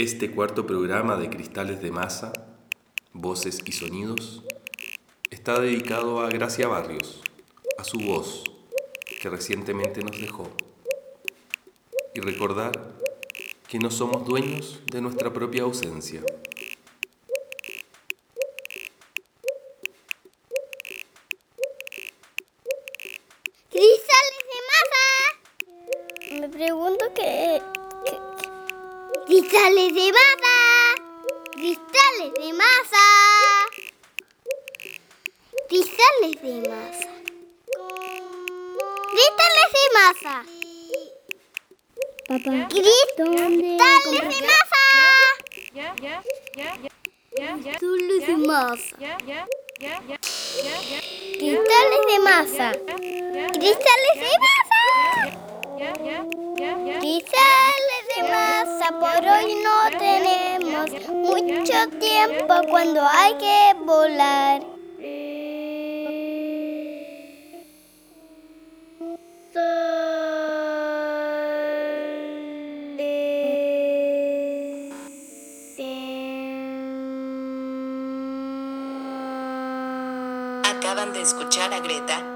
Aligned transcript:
Este 0.00 0.30
cuarto 0.30 0.64
programa 0.64 1.16
de 1.16 1.28
Cristales 1.28 1.82
de 1.82 1.90
Masa, 1.90 2.32
Voces 3.14 3.58
y 3.64 3.72
Sonidos, 3.72 4.44
está 5.28 5.58
dedicado 5.58 6.20
a 6.20 6.28
Gracia 6.28 6.68
Barrios, 6.68 7.20
a 7.78 7.82
su 7.82 7.98
voz, 7.98 8.44
que 9.20 9.28
recientemente 9.28 10.00
nos 10.02 10.20
dejó, 10.20 10.52
y 12.14 12.20
recordar 12.20 12.94
que 13.66 13.80
no 13.80 13.90
somos 13.90 14.24
dueños 14.24 14.82
de 14.86 15.00
nuestra 15.00 15.32
propia 15.32 15.64
ausencia. 15.64 16.22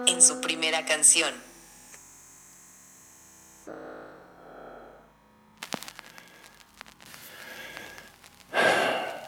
En 0.06 0.22
su 0.22 0.40
primera 0.40 0.86
canción. 0.86 1.30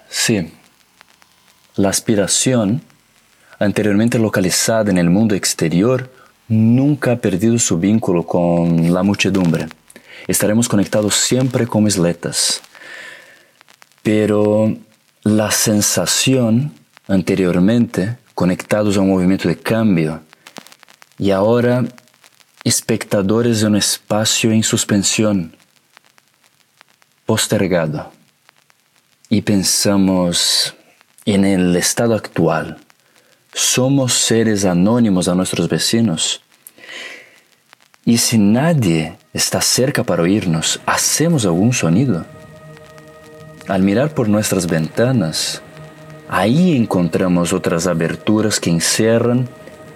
Sí. 0.09 0.51
La 1.77 1.91
aspiración, 1.91 2.81
anteriormente 3.59 4.19
localizada 4.19 4.91
en 4.91 4.97
el 4.97 5.11
mundo 5.11 5.35
exterior, 5.35 6.11
nunca 6.49 7.13
ha 7.13 7.17
perdido 7.17 7.59
su 7.59 7.79
vínculo 7.79 8.27
con 8.27 8.95
la 8.95 9.03
muchedumbre. 9.03 9.67
Estaremos 10.27 10.71
conectados 10.71 11.17
siempre 11.17 11.67
como 11.67 11.89
isletas. 11.89 12.63
Pero 14.03 14.75
la 15.23 15.51
sensación, 15.51 16.73
anteriormente, 17.09 18.24
conectados 18.35 18.97
a 18.97 19.01
un 19.01 19.11
movimiento 19.11 19.49
de 19.49 19.57
cambio, 19.57 20.23
y 21.19 21.31
ahora 21.31 21.85
espectadores 22.65 23.61
de 23.61 23.67
un 23.67 23.77
espacio 23.77 24.51
en 24.51 24.63
suspensión, 24.63 25.57
postergado 27.27 28.13
y 29.29 29.43
pensamos 29.43 30.75
en 31.25 31.45
el 31.45 31.77
estado 31.77 32.15
actual, 32.15 32.79
somos 33.53 34.13
seres 34.13 34.65
anónimos 34.65 35.29
a 35.29 35.35
nuestros 35.35 35.69
vecinos. 35.69 36.43
Y 38.05 38.19
si 38.19 38.37
nadie 38.37 39.17
está 39.33 39.61
cerca 39.61 40.05
para 40.05 40.23
oírnos, 40.23 40.81
¿hacemos 40.85 41.47
algún 41.47 41.73
sonido? 41.73 42.27
Al 43.67 43.83
mirar 43.83 44.13
por 44.13 44.29
nuestras 44.29 44.67
ventanas, 44.67 45.63
ahí 46.29 46.77
encontramos 46.77 47.53
otras 47.53 47.87
aberturas 47.87 48.61
que 48.61 48.71
encierran 48.71 49.49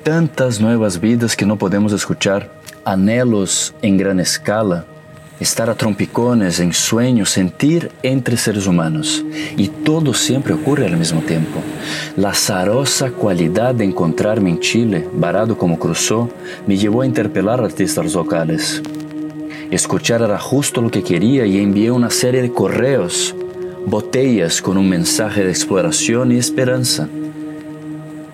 tantas 0.03 0.61
nuevas 0.61 1.01
vidas 1.01 1.37
que 1.37 1.47
no 1.47 1.57
podemos 1.57 1.93
escuchar, 1.93 2.51
anhelos 2.85 3.75
en 3.83 3.97
gran 3.97 4.21
escala 4.21 4.85
estar 5.41 5.71
a 5.71 5.75
trompicones 5.75 6.59
en 6.59 6.73
sueños, 6.73 7.31
sentir 7.31 7.91
entre 8.03 8.37
seres 8.37 8.67
humanos. 8.67 9.25
Y 9.57 9.69
todo 9.69 10.15
siempre 10.15 10.53
ocurre 10.53 10.87
al 10.87 10.97
mismo 10.97 11.21
tiempo. 11.21 11.61
La 12.17 12.31
azarosa 12.31 13.11
cualidad 13.11 13.75
de 13.75 13.85
encontrarme 13.85 14.51
en 14.51 14.61
Chile, 14.61 15.09
varado 15.13 15.57
como 15.57 15.79
cruzó, 15.79 16.29
me 16.67 16.77
llevó 16.77 17.03
a 17.03 17.07
interpelar 17.07 17.61
artistas 17.61 18.15
locales. 18.15 18.83
Escuchar 19.71 20.23
era 20.23 20.39
justo 20.39 20.81
lo 20.81 20.91
que 20.91 21.03
quería 21.03 21.45
y 21.45 21.59
envié 21.59 21.91
una 21.91 22.11
serie 22.11 22.43
de 22.43 22.51
correos, 22.51 23.35
botellas 23.91 24.61
con 24.61 24.77
un 24.77 24.89
mensaje 24.89 25.45
de 25.45 25.51
exploración 25.51 26.33
y 26.33 26.37
esperanza. 26.37 27.09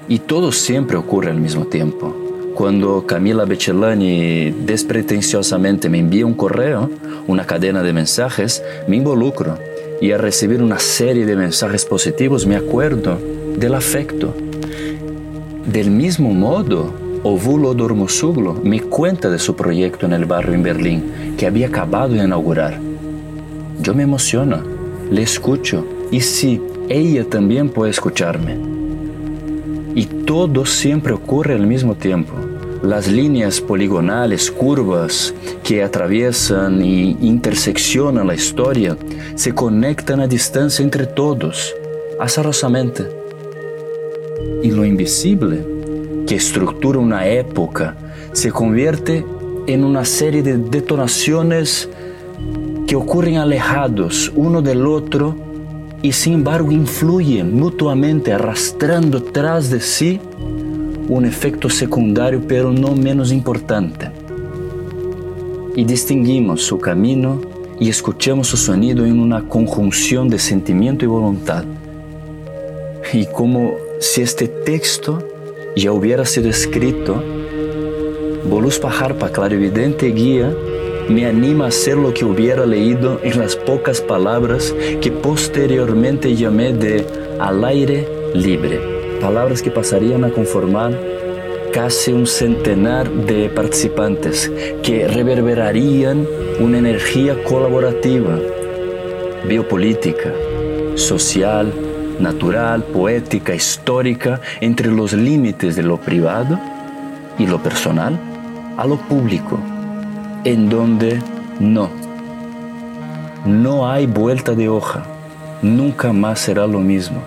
Y 0.08 0.18
todo 0.18 0.52
siempre 0.52 0.96
ocurre 0.96 1.30
al 1.30 1.40
mismo 1.40 1.66
tiempo. 1.66 2.14
Cuando 2.54 3.04
Camila 3.06 3.44
Becellani 3.44 4.50
despretenciosamente 4.50 5.88
me 5.88 5.98
envía 5.98 6.26
un 6.26 6.34
correo, 6.34 6.90
una 7.26 7.46
cadena 7.46 7.82
de 7.82 7.92
mensajes, 7.92 8.62
me 8.86 8.96
involucro 8.96 9.58
y 10.00 10.12
al 10.12 10.20
recibir 10.20 10.62
una 10.62 10.78
serie 10.78 11.26
de 11.26 11.36
mensajes 11.36 11.84
positivos 11.84 12.46
me 12.46 12.56
acuerdo 12.56 13.18
del 13.56 13.74
afecto. 13.74 14.34
Del 15.66 15.90
mismo 15.90 16.32
modo, 16.32 16.92
Ovulo 17.22 17.74
Dormosuglo 17.74 18.60
me 18.62 18.80
cuenta 18.80 19.30
de 19.30 19.38
su 19.38 19.56
proyecto 19.56 20.04
en 20.06 20.12
el 20.12 20.26
barrio 20.26 20.54
en 20.54 20.62
Berlín 20.62 21.34
que 21.38 21.46
había 21.46 21.68
acabado 21.68 22.12
de 22.12 22.24
inaugurar. 22.24 22.78
Yo 23.80 23.94
me 23.94 24.02
emociono, 24.02 24.73
le 25.14 25.22
escucho 25.22 25.86
y 26.10 26.20
sí, 26.20 26.60
ella 26.88 27.24
también 27.24 27.68
puede 27.68 27.92
escucharme. 27.92 28.58
Y 29.94 30.06
todo 30.06 30.66
siempre 30.66 31.12
ocurre 31.12 31.54
al 31.54 31.68
mismo 31.68 31.94
tiempo. 31.94 32.32
Las 32.82 33.06
líneas 33.06 33.60
poligonales, 33.60 34.50
curvas 34.50 35.32
que 35.62 35.84
atraviesan 35.84 36.84
y 36.84 37.16
interseccionan 37.20 38.26
la 38.26 38.34
historia 38.34 38.96
se 39.36 39.54
conectan 39.54 40.20
a 40.20 40.26
distancia 40.26 40.82
entre 40.82 41.06
todos, 41.06 41.72
azarosamente. 42.18 43.04
Y 44.64 44.72
lo 44.72 44.84
invisible, 44.84 45.64
que 46.26 46.34
estructura 46.34 46.98
una 46.98 47.28
época, 47.28 47.96
se 48.32 48.50
convierte 48.50 49.24
en 49.68 49.84
una 49.84 50.04
serie 50.04 50.42
de 50.42 50.58
detonaciones 50.58 51.88
que 52.86 52.96
ocurren 52.96 53.36
alejados 53.36 54.32
uno 54.34 54.62
del 54.62 54.86
otro 54.86 55.36
y 56.02 56.12
sin 56.12 56.34
embargo 56.34 56.70
influyen 56.70 57.54
mutuamente 57.54 58.32
arrastrando 58.32 59.22
tras 59.22 59.70
de 59.70 59.80
sí 59.80 60.20
un 61.08 61.24
efecto 61.24 61.70
secundario 61.70 62.42
pero 62.46 62.72
no 62.72 62.94
menos 62.94 63.32
importante. 63.32 64.10
Y 65.74 65.84
distinguimos 65.84 66.62
su 66.62 66.78
camino 66.78 67.40
y 67.80 67.88
escuchamos 67.88 68.48
su 68.48 68.56
sonido 68.56 69.04
en 69.04 69.18
una 69.18 69.48
conjunción 69.48 70.28
de 70.28 70.38
sentimiento 70.38 71.04
y 71.04 71.08
voluntad. 71.08 71.64
Y 73.12 73.26
como 73.26 73.74
si 73.98 74.22
este 74.22 74.46
texto 74.46 75.26
ya 75.76 75.92
hubiera 75.92 76.24
sido 76.24 76.48
escrito, 76.48 77.22
Voluspa 78.48 78.90
Harpa, 78.90 79.30
clarividente 79.30 80.06
guía, 80.12 80.54
me 81.08 81.26
anima 81.26 81.66
a 81.66 81.68
hacer 81.68 81.96
lo 81.96 82.14
que 82.14 82.24
hubiera 82.24 82.64
leído 82.64 83.20
en 83.22 83.38
las 83.38 83.56
pocas 83.56 84.00
palabras 84.00 84.74
que 85.00 85.10
posteriormente 85.10 86.34
llamé 86.34 86.72
de 86.72 87.06
al 87.38 87.64
aire 87.64 88.08
libre, 88.34 88.80
palabras 89.20 89.62
que 89.62 89.70
pasarían 89.70 90.24
a 90.24 90.30
conformar 90.30 90.98
casi 91.72 92.12
un 92.12 92.26
centenar 92.26 93.10
de 93.10 93.48
participantes 93.48 94.50
que 94.82 95.08
reverberarían 95.08 96.26
una 96.60 96.78
energía 96.78 97.42
colaborativa, 97.44 98.38
biopolítica, 99.46 100.32
social, 100.94 101.72
natural, 102.20 102.84
poética, 102.84 103.54
histórica, 103.54 104.40
entre 104.60 104.90
los 104.90 105.12
límites 105.12 105.74
de 105.74 105.82
lo 105.82 105.98
privado 105.98 106.58
y 107.38 107.46
lo 107.46 107.60
personal 107.60 108.18
a 108.76 108.86
lo 108.86 108.96
público 108.96 109.58
en 110.44 110.68
donde 110.68 111.22
no, 111.58 111.88
no 113.46 113.90
hay 113.90 114.06
vuelta 114.06 114.54
de 114.54 114.68
hoja, 114.68 115.04
nunca 115.62 116.12
más 116.12 116.38
será 116.40 116.66
lo 116.66 116.80
mismo. 116.80 117.22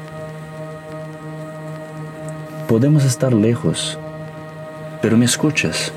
Podemos 2.67 3.03
estar 3.05 3.33
lejos, 3.33 3.97
pero 5.01 5.17
me 5.17 5.25
escuchas. 5.25 5.91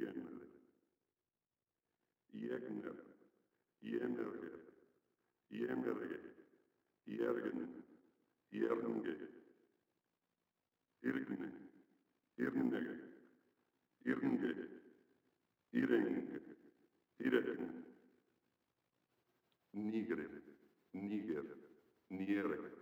Геннер, 0.00 0.48
Егнер, 2.32 2.96
Емергер, 3.82 4.60
Емерге, 5.50 6.20
Ерген, 7.04 7.84
Ернге, 8.50 9.28
Иргне, 11.02 11.52
Ирнеге, 12.38 12.96
Ирнге, 14.06 14.68
Иренге, 15.72 16.42
Иреген, 17.18 17.84
Нигер, 19.74 20.42
Нигер, 20.94 21.58
Ньерек, 22.08 22.74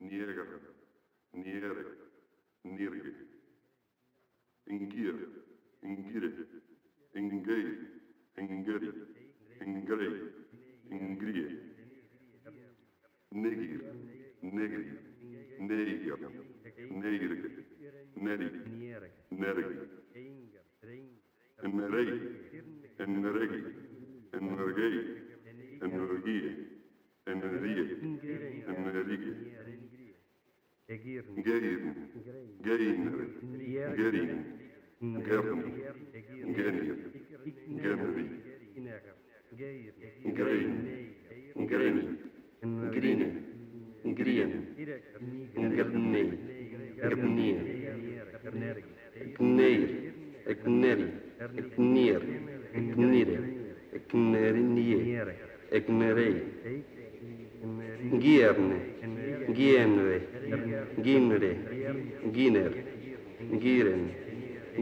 Ньегер, 0.00 0.74
Ньерек, 1.32 1.98
Нирге, 2.64 3.14
Ингир, 4.66 5.45
ingire, 5.86 6.30
engeri, 7.14 7.74
engeri. 8.36 9.05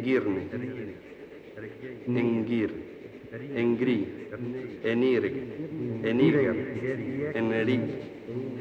Girni, 0.03 0.43
Ningir, 2.07 2.71
Engri, 3.55 4.07
Enirg, 4.85 5.35
Enirgar, 6.05 6.57
Eneri, 7.35 7.81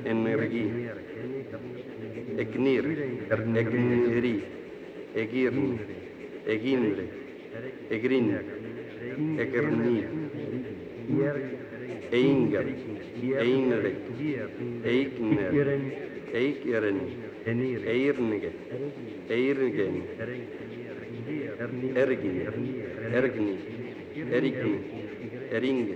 Energi, 0.05 0.65
Eknir, 2.37 2.85
Ekneri, 3.29 4.43
Egirni, 5.15 5.79
Eginle, 6.45 7.05
Egrin, 7.89 8.27
Egerni, 9.39 10.05
Eingar, 12.11 12.65
Einrek, 13.43 13.97
Eikner, 14.85 15.51
Eikeren, 16.33 16.99
Eirnige, 17.45 18.51
eirnigen. 19.29 20.03
Ergin, 21.23 22.35
Ergni, 23.13 23.55
Erigni, 24.31 24.75
Eringe, 25.51 25.95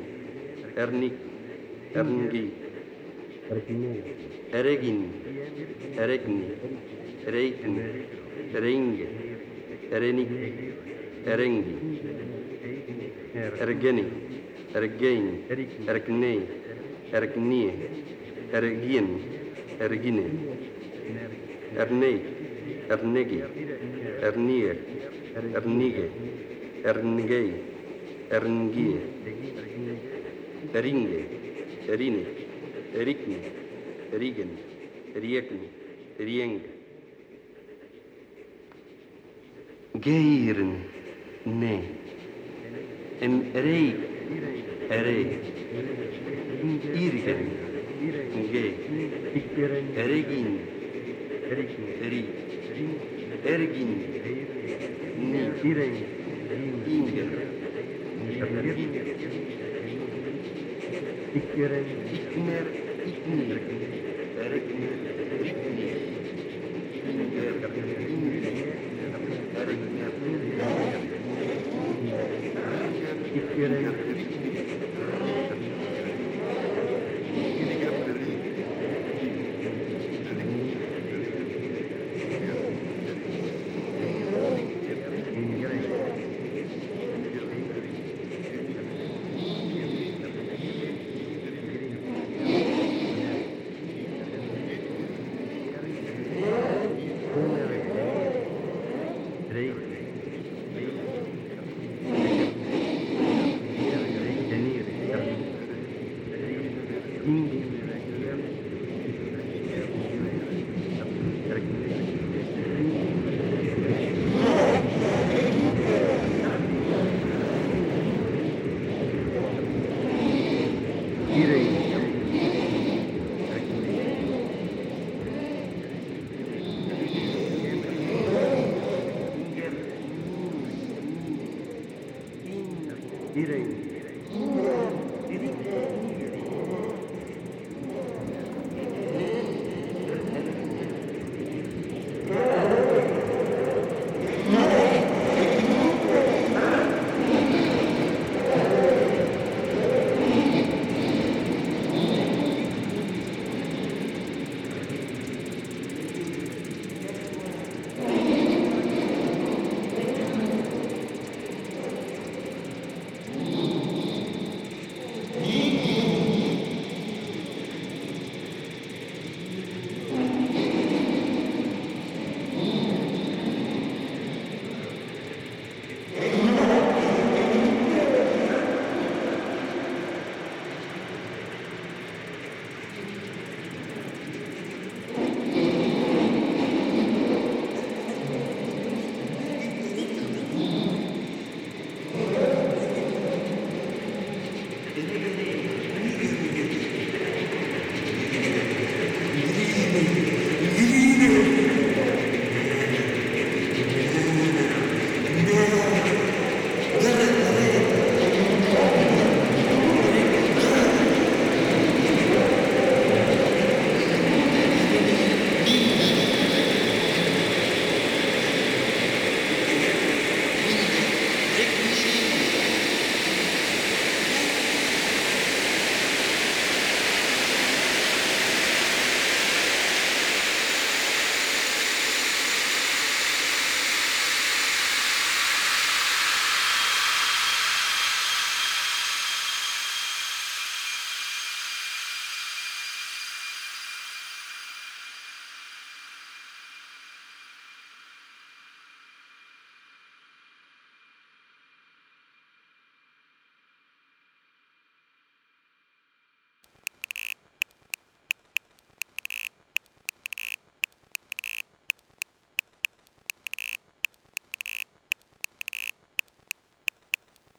Ernik, 0.77 1.13
Erngi, 1.94 2.45
Eregin, 4.54 4.99
Eregni, 5.97 6.44
Ereigni, 7.28 7.83
Erenge, 8.54 9.07
Erenik, 9.92 10.30
Erengi, 11.25 11.75
Ergeni, 13.59 14.06
Ergein, 14.73 15.25
Ergnei, 15.87 16.40
Ergnie, 17.11 17.73
Ergien, 18.54 19.07
Ergine, 19.80 20.25
Ernei, 21.75 22.21
Ernegi, 22.90 23.44
Ernier, 24.21 24.78
Ernige, 25.37 26.09
Erngei, 26.83 27.53
Erngie, 28.31 28.97
Eringe, 30.73 31.19
Erine, 31.87 32.23
Erikni, 32.95 33.37
Erigen, 34.13 34.49
Eriekni, 35.15 35.67
Erieng. 36.17 36.61
Geiren, 40.01 40.73
ne, 41.45 41.75
en 43.21 43.33
rei, 43.53 43.95
rei, 44.89 45.25
irgen, 47.06 47.44
ge, 48.51 48.65
eregin, 50.01 50.59
eri, 52.01 52.25
ergin, 53.45 54.56
mentire 55.31 55.86
incinere, 56.57 57.44
incinere, 58.28 58.74
iknere, 61.40 61.80
ikner, 62.18 62.68
iknir, 63.12 63.57
erekne, 64.46 64.90
iknir, 65.50 65.98
inger, 67.14 67.54
ingir, 68.14 68.46
erekne, 69.62 70.77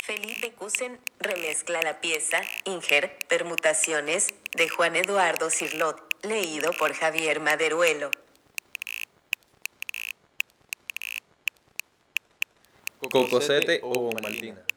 Felipe 0.09 0.53
Cusen 0.53 0.99
remezcla 1.21 1.83
la 1.83 2.01
pieza 2.01 2.41
Inger, 2.65 3.19
Permutaciones, 3.29 4.29
de 4.57 4.67
Juan 4.67 4.97
Eduardo 4.97 5.51
Cirlot, 5.51 6.03
leído 6.23 6.73
por 6.73 6.95
Javier 6.95 7.41
Maderuelo. 7.41 8.11
Cocosete 13.11 13.81
o 13.83 14.11
Maltina. 14.23 14.68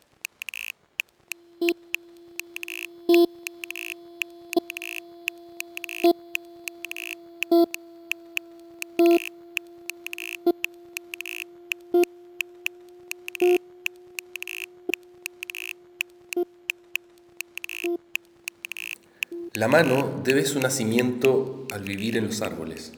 La 19.62 19.68
mano 19.68 20.24
debe 20.24 20.44
su 20.44 20.60
nacimiento 20.60 21.68
al 21.70 21.84
vivir 21.84 22.18
en 22.18 22.26
los 22.26 22.42
árboles. 22.42 22.94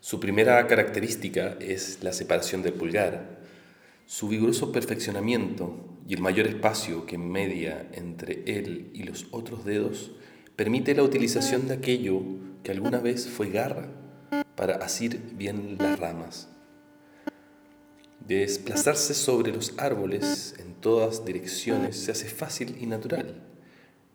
Su 0.00 0.18
primera 0.18 0.66
característica 0.66 1.58
es 1.60 1.98
la 2.02 2.14
separación 2.14 2.62
del 2.62 2.72
pulgar. 2.72 3.42
Su 4.06 4.28
vigoroso 4.28 4.72
perfeccionamiento 4.72 5.98
y 6.08 6.14
el 6.14 6.22
mayor 6.22 6.46
espacio 6.46 7.04
que 7.04 7.18
media 7.18 7.90
entre 7.92 8.42
él 8.46 8.88
y 8.94 9.02
los 9.02 9.26
otros 9.32 9.66
dedos 9.66 10.12
permite 10.56 10.94
la 10.94 11.02
utilización 11.02 11.68
de 11.68 11.74
aquello 11.74 12.22
que 12.62 12.70
alguna 12.72 13.00
vez 13.00 13.28
fue 13.28 13.50
garra 13.50 13.90
para 14.56 14.76
asir 14.76 15.20
bien 15.34 15.76
las 15.78 16.00
ramas. 16.00 16.48
Desplazarse 18.26 19.12
sobre 19.12 19.52
los 19.52 19.74
árboles 19.76 20.54
en 20.58 20.72
todas 20.72 21.26
direcciones 21.26 21.96
se 21.96 22.12
hace 22.12 22.30
fácil 22.30 22.78
y 22.80 22.86
natural. 22.86 23.53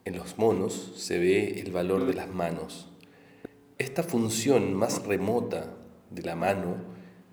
En 0.06 0.16
los 0.16 0.38
monos 0.38 0.94
se 0.96 1.20
ve 1.20 1.60
el 1.60 1.72
valor 1.72 2.06
de 2.06 2.14
las 2.14 2.30
manos. 2.34 2.88
Esta 3.78 4.04
función 4.04 4.74
más 4.74 5.06
remota 5.06 5.76
de 6.10 6.22
la 6.24 6.36
mano 6.36 6.76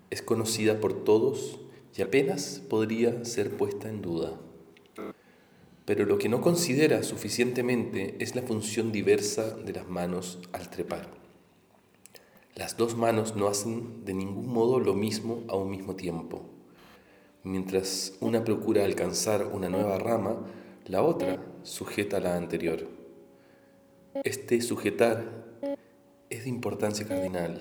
es 0.09 0.21
conocida 0.21 0.79
por 0.79 1.03
todos 1.03 1.59
y 1.95 2.01
apenas 2.01 2.61
podría 2.69 3.25
ser 3.25 3.51
puesta 3.51 3.89
en 3.89 4.01
duda. 4.01 4.39
Pero 5.85 6.05
lo 6.05 6.17
que 6.17 6.29
no 6.29 6.41
considera 6.41 7.01
suficientemente 7.03 8.15
es 8.19 8.35
la 8.35 8.41
función 8.41 8.91
diversa 8.91 9.55
de 9.57 9.73
las 9.73 9.87
manos 9.87 10.39
al 10.51 10.69
trepar. 10.69 11.09
Las 12.55 12.75
dos 12.75 12.97
manos 12.97 13.35
no 13.35 13.47
hacen 13.47 14.03
de 14.03 14.13
ningún 14.13 14.47
modo 14.47 14.79
lo 14.79 14.93
mismo 14.93 15.43
a 15.47 15.55
un 15.55 15.69
mismo 15.69 15.95
tiempo. 15.95 16.43
Mientras 17.43 18.17
una 18.19 18.43
procura 18.43 18.83
alcanzar 18.83 19.45
una 19.45 19.69
nueva 19.69 19.97
rama, 19.97 20.45
la 20.87 21.03
otra 21.03 21.43
sujeta 21.63 22.17
a 22.17 22.19
la 22.21 22.37
anterior. 22.37 22.87
Este 24.23 24.61
sujetar 24.61 25.45
es 26.29 26.43
de 26.43 26.49
importancia 26.49 27.05
cardinal. 27.05 27.59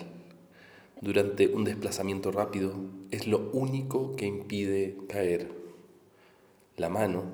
Durante 1.00 1.48
un 1.48 1.64
desplazamiento 1.64 2.30
rápido 2.30 2.72
es 3.10 3.26
lo 3.26 3.50
único 3.52 4.14
que 4.14 4.26
impide 4.26 4.96
caer. 5.08 5.50
La 6.76 6.88
mano, 6.88 7.24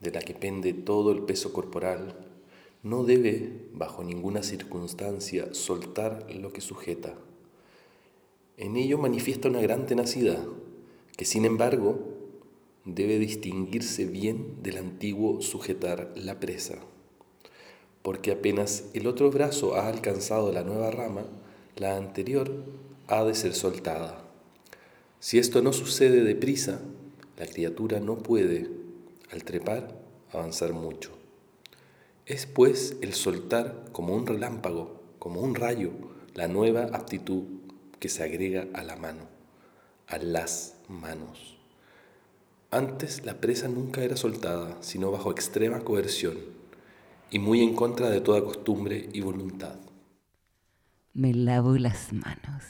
de 0.00 0.12
la 0.12 0.20
que 0.20 0.34
pende 0.34 0.72
todo 0.72 1.10
el 1.10 1.22
peso 1.22 1.52
corporal, 1.52 2.14
no 2.84 3.02
debe, 3.02 3.68
bajo 3.72 4.04
ninguna 4.04 4.44
circunstancia, 4.44 5.52
soltar 5.54 6.32
lo 6.32 6.52
que 6.52 6.60
sujeta. 6.60 7.14
En 8.56 8.76
ello 8.76 8.96
manifiesta 8.96 9.48
una 9.48 9.60
gran 9.60 9.86
tenacidad, 9.86 10.46
que 11.16 11.24
sin 11.24 11.44
embargo 11.44 11.98
debe 12.84 13.18
distinguirse 13.18 14.04
bien 14.06 14.62
del 14.62 14.78
antiguo 14.78 15.42
sujetar 15.42 16.12
la 16.16 16.40
presa, 16.40 16.76
porque 18.02 18.32
apenas 18.32 18.84
el 18.94 19.06
otro 19.06 19.30
brazo 19.30 19.74
ha 19.74 19.88
alcanzado 19.88 20.52
la 20.52 20.62
nueva 20.62 20.90
rama, 20.90 21.24
la 21.76 21.96
anterior 21.96 22.64
ha 23.06 23.24
de 23.24 23.34
ser 23.34 23.54
soltada. 23.54 24.24
Si 25.18 25.38
esto 25.38 25.60
no 25.62 25.72
sucede 25.72 26.24
deprisa, 26.24 26.80
la 27.36 27.46
criatura 27.46 28.00
no 28.00 28.18
puede, 28.18 28.70
al 29.30 29.44
trepar, 29.44 30.00
avanzar 30.32 30.72
mucho. 30.72 31.10
Es 32.26 32.46
pues 32.46 32.96
el 33.02 33.12
soltar 33.14 33.86
como 33.92 34.14
un 34.14 34.26
relámpago, 34.26 35.00
como 35.18 35.40
un 35.40 35.54
rayo, 35.54 35.90
la 36.34 36.48
nueva 36.48 36.84
aptitud 36.92 37.44
que 37.98 38.08
se 38.08 38.22
agrega 38.22 38.66
a 38.72 38.82
la 38.82 38.96
mano, 38.96 39.24
a 40.06 40.18
las 40.18 40.76
manos. 40.88 41.59
Antes 42.72 43.24
la 43.24 43.40
presa 43.40 43.66
nunca 43.66 44.04
era 44.04 44.16
soltada, 44.16 44.76
sino 44.80 45.10
bajo 45.10 45.32
extrema 45.32 45.80
coerción, 45.80 46.36
y 47.28 47.40
muy 47.40 47.62
en 47.62 47.74
contra 47.74 48.08
de 48.10 48.20
toda 48.20 48.44
costumbre 48.44 49.08
y 49.12 49.22
voluntad. 49.22 49.74
Me 51.12 51.34
lavo 51.34 51.76
las 51.78 52.12
manos. 52.12 52.62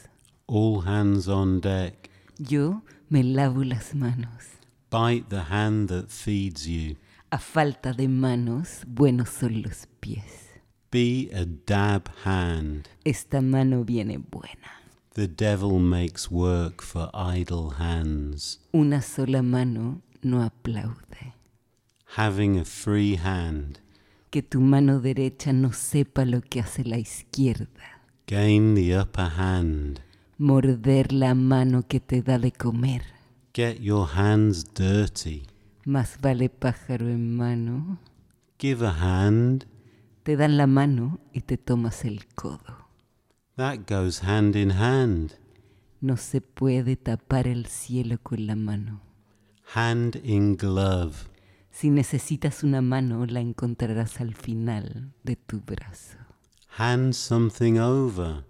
All 0.46 0.80
hands 0.86 1.28
on 1.28 1.60
deck. 1.60 2.10
Yo 2.38 2.82
me 3.10 3.22
lavo 3.22 3.62
las 3.62 3.94
manos. 3.94 4.44
Bite 4.90 5.26
the 5.28 5.42
hand 5.50 5.90
that 5.90 6.08
feeds 6.08 6.64
you. 6.66 6.96
A 7.28 7.38
falta 7.38 7.92
de 7.92 8.08
manos, 8.08 8.84
buenos 8.86 9.28
son 9.28 9.60
los 9.60 9.86
pies. 10.00 10.48
Be 10.90 11.28
a 11.34 11.44
dab 11.44 12.08
hand. 12.24 12.88
Esta 13.04 13.42
mano 13.42 13.84
viene 13.84 14.16
buena. 14.16 14.79
The 15.14 15.26
devil 15.26 15.80
makes 15.80 16.30
work 16.30 16.82
for 16.82 17.10
idle 17.12 17.70
hands. 17.78 18.60
Una 18.72 19.02
sola 19.02 19.42
mano 19.42 20.02
no 20.22 20.40
aplaude. 20.40 21.34
Having 22.16 22.58
a 22.58 22.64
free 22.64 23.16
hand. 23.16 23.80
Que 24.30 24.42
tu 24.42 24.60
mano 24.60 25.00
derecha 25.00 25.52
no 25.52 25.72
sepa 25.72 26.24
lo 26.24 26.40
que 26.40 26.60
hace 26.60 26.84
la 26.84 26.98
izquierda. 26.98 28.00
Gain 28.28 28.76
the 28.76 28.96
upper 28.96 29.30
hand. 29.36 30.00
Morder 30.38 31.12
la 31.12 31.34
mano 31.34 31.82
que 31.88 31.98
te 31.98 32.22
da 32.22 32.38
de 32.38 32.52
comer. 32.52 33.02
Get 33.52 33.80
your 33.80 34.06
hands 34.14 34.64
dirty. 34.74 35.42
Más 35.84 36.18
vale 36.20 36.48
pájaro 36.50 37.08
en 37.08 37.36
mano. 37.36 37.98
Give 38.60 38.86
a 38.86 38.92
hand. 38.92 39.66
Te 40.22 40.36
dan 40.36 40.56
la 40.56 40.68
mano 40.68 41.18
y 41.32 41.40
te 41.40 41.56
tomas 41.56 42.04
el 42.04 42.26
codo. 42.36 42.79
That 43.60 43.86
goes 43.86 44.22
hand 44.22 44.56
in 44.56 44.70
hand. 44.70 45.34
No 46.00 46.16
se 46.16 46.40
puede 46.40 46.96
tapar 46.96 47.46
el 47.46 47.66
cielo 47.66 48.16
con 48.22 48.46
la 48.46 48.56
mano. 48.56 49.02
Hand 49.74 50.18
in 50.24 50.56
glove. 50.56 51.28
Si 51.70 51.90
necesitas 51.90 52.64
una 52.64 52.80
mano, 52.80 53.26
la 53.26 53.40
encontrarás 53.40 54.22
al 54.22 54.34
final 54.34 55.12
de 55.24 55.36
tu 55.36 55.60
brazo. 55.60 56.16
Hand 56.78 57.12
something 57.12 57.78
over. 57.78 58.46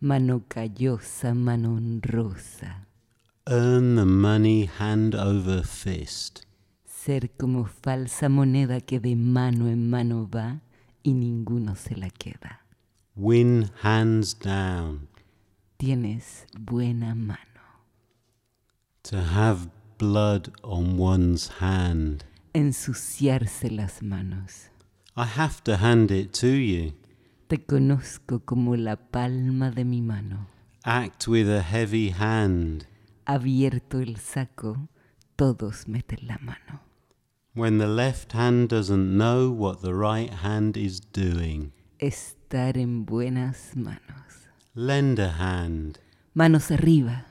Mano 0.00 0.42
callosa, 0.48 1.34
mano 1.34 1.76
honrosa. 1.76 2.88
Earn 3.46 3.94
the 3.94 4.04
money 4.04 4.66
hand 4.66 5.14
over 5.14 5.64
fist. 5.64 6.46
Ser 6.84 7.30
como 7.36 7.66
falsa 7.66 8.28
moneda 8.28 8.80
que 8.80 8.98
de 8.98 9.14
mano 9.14 9.68
en 9.68 9.88
mano 9.88 10.28
va 10.28 10.62
y 11.04 11.12
ninguno 11.14 11.76
se 11.76 11.94
la 11.94 12.10
queda. 12.10 12.61
Win 13.14 13.70
hands 13.82 14.32
down. 14.32 15.08
Tienes 15.78 16.46
buena 16.58 17.14
mano. 17.14 17.36
To 19.02 19.20
have 19.20 19.68
blood 19.98 20.50
on 20.64 20.96
one's 20.96 21.48
hand. 21.60 22.24
Ensuciarse 22.54 23.70
las 23.70 24.00
manos. 24.00 24.70
I 25.14 25.26
have 25.26 25.62
to 25.64 25.76
hand 25.76 26.10
it 26.10 26.32
to 26.40 26.46
you. 26.46 26.94
Te 27.48 27.58
conozco 27.58 28.46
como 28.46 28.76
la 28.76 28.96
palma 28.96 29.70
de 29.70 29.84
mi 29.84 30.00
mano. 30.00 30.46
Act 30.86 31.28
with 31.28 31.50
a 31.50 31.60
heavy 31.60 32.12
hand. 32.12 32.86
Abierto 33.26 34.00
el 34.00 34.16
saco, 34.16 34.88
todos 35.36 35.86
meten 35.86 36.26
la 36.26 36.38
mano. 36.40 36.80
When 37.52 37.76
the 37.76 37.88
left 37.88 38.32
hand 38.32 38.70
doesn't 38.70 39.18
know 39.18 39.50
what 39.50 39.82
the 39.82 39.94
right 39.94 40.32
hand 40.32 40.78
is 40.78 40.98
doing. 40.98 41.72
Estar 42.52 42.76
en 42.76 43.06
buenas 43.06 43.74
manos. 43.76 44.50
Lend 44.74 45.18
a 45.18 45.30
hand. 45.38 45.98
Manos 46.34 46.70
arriba. 46.70 47.24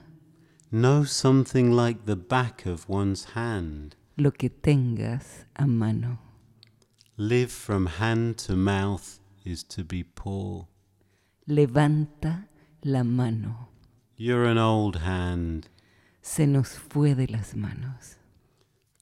Know 0.71 1.03
something 1.03 1.71
like 1.71 2.07
the 2.07 2.15
back 2.15 2.65
of 2.65 2.89
one's 2.89 3.35
hand. 3.35 3.95
Lo 4.17 4.31
que 4.31 4.49
tengas 4.49 5.45
a 5.55 5.67
mano. 5.67 6.17
Live 7.17 7.51
from 7.51 7.85
hand 7.85 8.39
to 8.47 8.55
mouth 8.55 9.19
is 9.45 9.63
to 9.65 9.83
be 9.83 10.03
poor. 10.03 10.67
Levanta 11.47 12.47
la 12.83 13.03
mano. 13.03 13.69
You're 14.17 14.45
an 14.45 14.57
old 14.57 15.01
hand. 15.01 15.67
Se 16.23 16.47
nos 16.47 16.79
fue 16.79 17.13
de 17.13 17.27
las 17.27 17.53
manos. 17.53 18.17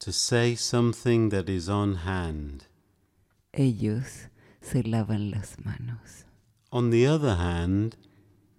To 0.00 0.12
say 0.12 0.54
something 0.54 1.30
that 1.30 1.48
is 1.48 1.70
on 1.70 2.04
hand. 2.04 2.66
Ellos 3.54 4.28
se 4.60 4.82
lavan 4.82 5.30
las 5.30 5.56
manos. 5.64 6.26
On 6.70 6.90
the 6.90 7.08
other 7.08 7.36
hand, 7.36 7.96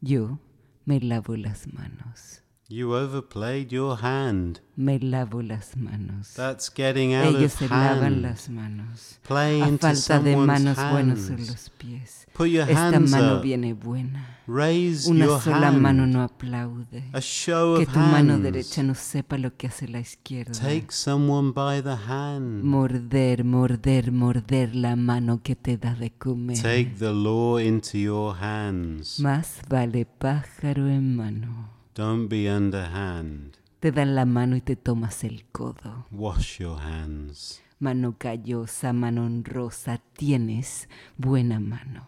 Yo 0.01 0.39
me 0.85 0.99
lavo 0.99 1.35
las 1.37 1.71
manos. 1.71 2.43
You 2.71 2.93
overplayed 2.95 3.69
your 3.73 3.97
hand. 4.01 4.61
Me 4.77 4.97
lavo 4.97 5.41
las 5.41 5.75
manos. 5.75 6.33
That's 6.35 6.69
getting 6.73 7.13
out 7.13 7.25
Ellos 7.35 7.53
of 7.55 7.59
se 7.59 7.67
lavan 7.67 8.01
hand. 8.03 8.21
las 8.21 8.49
manos. 8.49 9.19
Play 9.27 9.61
A 9.61 9.67
into 9.67 9.87
falta 9.87 10.19
de 10.19 10.37
manos 10.37 10.77
buenos 10.89 11.27
en 11.27 11.33
hands. 11.33 11.49
los 11.49 11.69
pies. 11.71 12.27
Put 12.33 12.47
your 12.47 12.61
Esta 12.69 12.87
hands 12.93 13.11
mano 13.11 13.35
up. 13.35 13.41
viene 13.43 13.73
buena. 13.73 14.37
Raise 14.47 15.09
Una 15.09 15.25
your 15.25 15.41
sola 15.41 15.67
hand. 15.67 15.81
mano 15.81 16.07
no 16.07 16.21
aplaude. 16.23 17.03
A 17.11 17.19
show 17.19 17.75
Que 17.75 17.83
of 17.83 17.91
tu 17.91 17.99
mano 17.99 18.33
hands. 18.35 18.43
derecha 18.43 18.83
no 18.83 18.95
sepa 18.95 19.37
lo 19.37 19.57
que 19.57 19.67
hace 19.67 19.89
la 19.89 19.99
izquierda. 19.99 20.53
Take 20.57 20.87
someone 20.91 21.51
by 21.51 21.81
the 21.83 21.97
hand. 22.07 22.63
Morder, 22.63 23.43
morder, 23.43 24.13
morder 24.13 24.73
la 24.75 24.95
mano 24.95 25.41
que 25.43 25.57
te 25.57 25.75
da 25.77 25.93
de 25.93 26.11
comer. 26.11 26.55
Take 26.61 26.93
the 26.97 27.11
law 27.11 27.59
into 27.59 27.97
your 27.97 28.33
hands. 28.39 29.19
Más 29.19 29.59
vale 29.69 30.05
pájaro 30.05 30.87
en 30.87 31.17
mano. 31.17 31.80
Don't 31.95 32.27
be 32.29 32.47
underhand. 32.49 33.57
Te 33.79 33.91
dan 33.91 34.15
la 34.15 34.25
mano 34.25 34.55
y 34.55 34.61
te 34.61 34.75
tomas 34.75 35.23
el 35.23 35.43
codo. 35.51 36.05
Wash 36.11 36.59
your 36.59 36.79
hands. 36.79 37.61
Mano 37.79 38.15
callosa, 38.17 38.93
mano 38.93 39.25
honrosa, 39.25 39.99
tienes 40.15 40.87
buena 41.17 41.59
mano. 41.59 42.07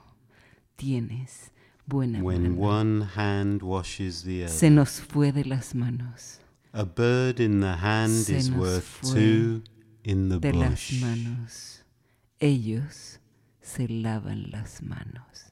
Tienes 0.76 1.52
buena 1.88 2.22
When 2.22 2.56
mano. 2.56 2.62
one 2.62 3.02
hand 3.16 3.62
washes 3.64 4.24
the 4.24 4.48
Se 4.48 4.68
other. 4.68 4.76
nos 4.76 5.02
fue 5.02 5.32
de 5.32 5.46
las 5.46 5.74
manos. 5.74 6.40
A 6.74 6.86
bird 6.86 7.40
in 7.40 7.60
the 7.60 7.76
hand 7.78 8.12
Se 8.26 8.38
is 8.38 8.52
worth 8.52 9.02
two 9.02 9.64
in 10.04 10.30
the 10.30 10.40
de 10.40 10.54
las 10.54 10.70
bush. 10.92 11.02
manos. 11.02 11.84
Ellos 12.40 13.20
se 13.62 13.88
lavan 13.88 14.52
las 14.52 14.82
manos. 14.84 15.43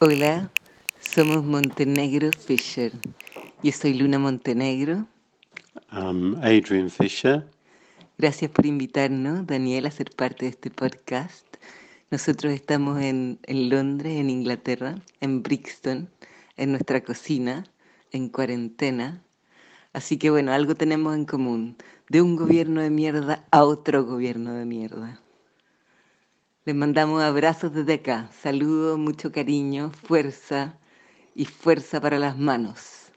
Hola, 0.00 0.50
somos 0.98 1.44
Montenegro 1.44 2.30
Fisher. 2.36 2.90
Yo 3.62 3.70
soy 3.70 3.94
Luna 3.94 4.18
Montenegro. 4.18 5.06
Um, 5.92 6.34
Adrian 6.42 6.90
Fisher. 6.90 7.48
Gracias 8.18 8.50
por 8.50 8.66
invitarnos, 8.66 9.46
Daniel, 9.46 9.86
a 9.86 9.92
ser 9.92 10.10
parte 10.10 10.46
de 10.46 10.50
este 10.50 10.68
podcast. 10.72 11.46
Nosotros 12.10 12.52
estamos 12.52 13.00
en, 13.00 13.38
en 13.44 13.70
Londres, 13.70 14.16
en 14.16 14.30
Inglaterra, 14.30 14.96
en 15.20 15.44
Brixton, 15.44 16.10
en 16.56 16.72
nuestra 16.72 17.04
cocina, 17.04 17.64
en 18.10 18.30
cuarentena. 18.30 19.22
Así 19.92 20.16
que 20.18 20.28
bueno, 20.28 20.52
algo 20.52 20.74
tenemos 20.74 21.14
en 21.14 21.24
común. 21.24 21.76
De 22.08 22.20
un 22.20 22.34
gobierno 22.34 22.80
de 22.80 22.90
mierda 22.90 23.44
a 23.52 23.62
otro 23.62 24.04
gobierno 24.04 24.54
de 24.54 24.64
mierda. 24.64 25.20
Les 26.66 26.74
mandamos 26.74 27.22
abrazos 27.22 27.74
desde 27.74 27.94
acá. 27.94 28.30
Saludos, 28.42 28.98
mucho 28.98 29.30
cariño, 29.30 29.92
fuerza 30.06 30.78
y 31.34 31.44
fuerza 31.44 32.00
para 32.00 32.18
las 32.18 32.38
manos. 32.38 33.10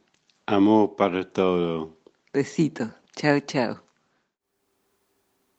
Amor 0.46 0.96
para 0.96 1.24
todo. 1.32 1.98
Besitos. 2.34 2.90
Chao, 3.16 3.40
chao. 3.40 3.88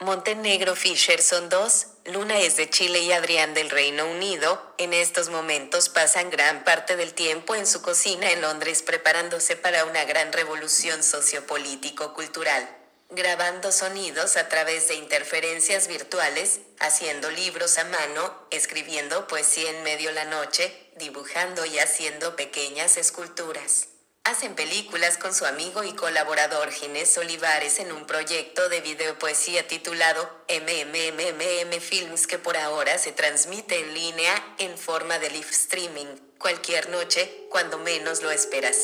Montenegro 0.00 0.76
Fisher 0.76 1.20
son 1.20 1.48
dos, 1.48 1.88
Luna 2.04 2.38
es 2.38 2.56
de 2.56 2.70
Chile 2.70 3.00
y 3.00 3.10
Adrián 3.10 3.52
del 3.52 3.68
Reino 3.68 4.08
Unido. 4.08 4.62
En 4.78 4.92
estos 4.92 5.28
momentos 5.28 5.88
pasan 5.88 6.30
gran 6.30 6.62
parte 6.62 6.94
del 6.94 7.14
tiempo 7.14 7.56
en 7.56 7.66
su 7.66 7.82
cocina 7.82 8.30
en 8.30 8.40
Londres 8.40 8.84
preparándose 8.84 9.56
para 9.56 9.84
una 9.86 10.04
gran 10.04 10.32
revolución 10.32 11.02
sociopolítico-cultural, 11.02 12.77
grabando 13.10 13.72
sonidos 13.72 14.36
a 14.36 14.48
través 14.48 14.88
de 14.88 14.94
interferencias 14.94 15.88
virtuales, 15.88 16.60
haciendo 16.78 17.30
libros 17.30 17.78
a 17.78 17.84
mano, 17.84 18.34
escribiendo 18.50 19.26
poesía 19.26 19.70
en 19.70 19.82
medio 19.82 20.12
la 20.12 20.26
noche, 20.26 20.74
dibujando 20.96 21.64
y 21.64 21.78
haciendo 21.78 22.36
pequeñas 22.36 22.98
esculturas. 22.98 23.88
Hacen 24.24 24.54
películas 24.54 25.16
con 25.16 25.34
su 25.34 25.46
amigo 25.46 25.84
y 25.84 25.94
colaborador 25.94 26.70
Ginés 26.70 27.16
Olivares 27.16 27.78
en 27.78 27.92
un 27.92 28.06
proyecto 28.06 28.68
de 28.68 28.82
videopoesía 28.82 29.66
titulado 29.66 30.30
MMMMM 30.50 31.80
Films 31.80 32.26
que 32.26 32.38
por 32.38 32.58
ahora 32.58 32.98
se 32.98 33.12
transmite 33.12 33.78
en 33.78 33.94
línea 33.94 34.54
en 34.58 34.76
forma 34.76 35.18
de 35.18 35.30
live 35.30 35.48
streaming, 35.48 36.18
cualquier 36.38 36.90
noche, 36.90 37.46
cuando 37.48 37.78
menos 37.78 38.22
lo 38.22 38.30
esperas. 38.30 38.76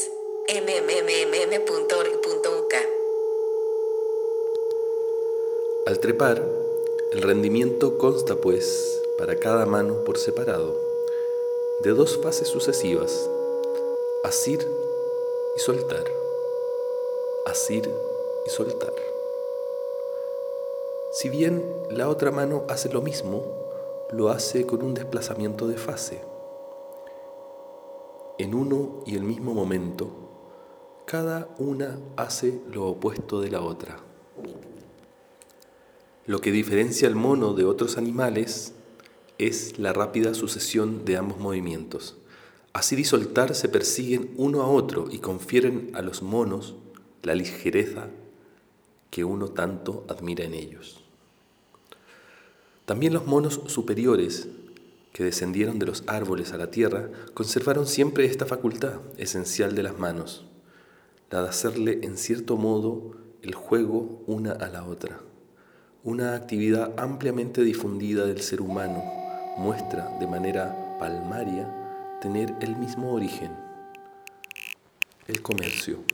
mmmmm.org.uk 0.49 1.45
Al 5.87 6.01
trepar, 6.01 6.43
el 7.13 7.21
rendimiento 7.21 7.99
consta, 7.99 8.37
pues, 8.37 9.03
para 9.19 9.37
cada 9.37 9.67
mano 9.67 10.03
por 10.03 10.17
separado, 10.17 10.75
de 11.83 11.91
dos 11.91 12.17
fases 12.17 12.49
sucesivas, 12.49 13.29
asir 14.25 14.67
y 15.55 15.61
soltar, 15.61 16.05
asir 17.45 17.87
y 18.47 18.49
soltar. 18.49 18.95
Si 21.13 21.29
bien 21.29 21.63
la 21.91 22.09
otra 22.09 22.31
mano 22.31 22.65
hace 22.71 22.89
lo 22.89 23.03
mismo, 23.03 23.45
lo 24.11 24.31
hace 24.31 24.65
con 24.65 24.83
un 24.83 24.95
desplazamiento 24.95 25.67
de 25.67 25.77
fase. 25.77 26.23
En 28.39 28.55
uno 28.55 29.03
y 29.05 29.17
el 29.17 29.23
mismo 29.23 29.53
momento, 29.53 30.09
cada 31.05 31.47
una 31.59 31.99
hace 32.17 32.59
lo 32.71 32.87
opuesto 32.87 33.43
de 33.43 33.51
la 33.51 33.61
otra. 33.61 33.99
Lo 36.27 36.41
que 36.41 36.53
diferencia 36.53 37.07
al 37.07 37.17
mono 37.17 37.53
de 37.53 37.67
otros 37.67 37.99
animales 37.99 38.73
es 39.37 39.79
la 39.79 39.93
rápida 39.93 40.33
sucesión 40.33 41.05
de 41.05 41.19
ambos 41.19 41.39
movimientos. 41.39 42.17
Asir 42.73 42.99
y 42.99 43.05
soltar 43.05 43.55
se 43.55 43.69
persiguen 43.69 44.33
uno 44.39 44.63
a 44.63 44.69
otro 44.69 45.09
y 45.11 45.19
confieren 45.19 45.91
a 45.93 46.01
los 46.01 46.23
monos 46.23 46.77
la 47.23 47.35
ligereza 47.35 48.09
que 49.11 49.23
uno 49.25 49.49
tanto 49.49 50.07
admira 50.09 50.45
en 50.45 50.55
ellos. 50.55 51.05
También 52.87 53.13
los 53.13 53.27
monos 53.27 53.61
superiores, 53.67 54.49
que 55.13 55.25
descendieron 55.25 55.79
de 55.79 55.87
los 55.87 56.05
árboles 56.07 56.53
a 56.53 56.57
la 56.57 56.71
tierra, 56.71 57.11
conservaron 57.35 57.87
siempre 57.87 58.25
esta 58.25 58.47
facultad 58.47 58.95
esencial 59.19 59.75
de 59.75 59.83
las 59.83 59.99
manos, 59.99 60.47
la 61.31 61.43
de 61.43 61.49
hacerle 61.51 62.01
en 62.03 62.17
cierto 62.17 62.57
modo 62.57 63.13
el 63.43 63.55
juego 63.55 64.23
una 64.27 64.53
a 64.53 64.69
la 64.69 64.85
otra. 64.85 65.21
Una 66.07 66.35
actividad 66.35 66.93
ampliamente 66.99 67.63
difundida 67.63 68.27
del 68.27 68.43
ser 68.43 68.61
humano 68.61 69.03
muestra 69.57 70.11
de 70.21 70.27
manera 70.27 70.99
palmaria 70.99 71.67
tener 72.21 72.55
el 72.61 72.77
mismo 72.77 73.15
origen, 73.15 73.51
el 75.27 75.41
comercio. 75.41 76.05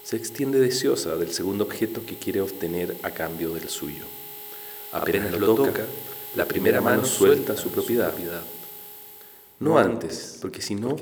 se 0.04 0.18
extiende 0.18 0.60
deseosa 0.60 1.16
del 1.16 1.32
segundo 1.32 1.64
objeto 1.64 2.06
que 2.06 2.18
quiere 2.18 2.42
obtener 2.42 2.98
a 3.02 3.12
cambio 3.12 3.54
del 3.54 3.70
suyo. 3.70 4.04
Apenas 4.92 5.32
lo 5.40 5.56
toca, 5.56 5.86
la 6.36 6.44
primera 6.46 6.82
mano 6.82 7.06
suelta 7.06 7.56
su 7.56 7.70
propiedad. 7.70 8.14
No 9.60 9.78
antes, 9.80 10.38
porque 10.42 10.62
si 10.62 10.76
no, 10.76 10.96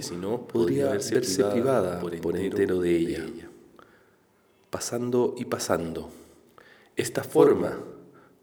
podría 0.47 0.89
verse 0.91 1.19
privada 1.51 1.99
por 1.99 2.37
entero 2.37 2.79
de 2.79 2.95
ella. 2.95 3.25
Pasando 4.69 5.35
y 5.37 5.45
pasando. 5.45 6.09
Esta 6.95 7.23
forma 7.23 7.77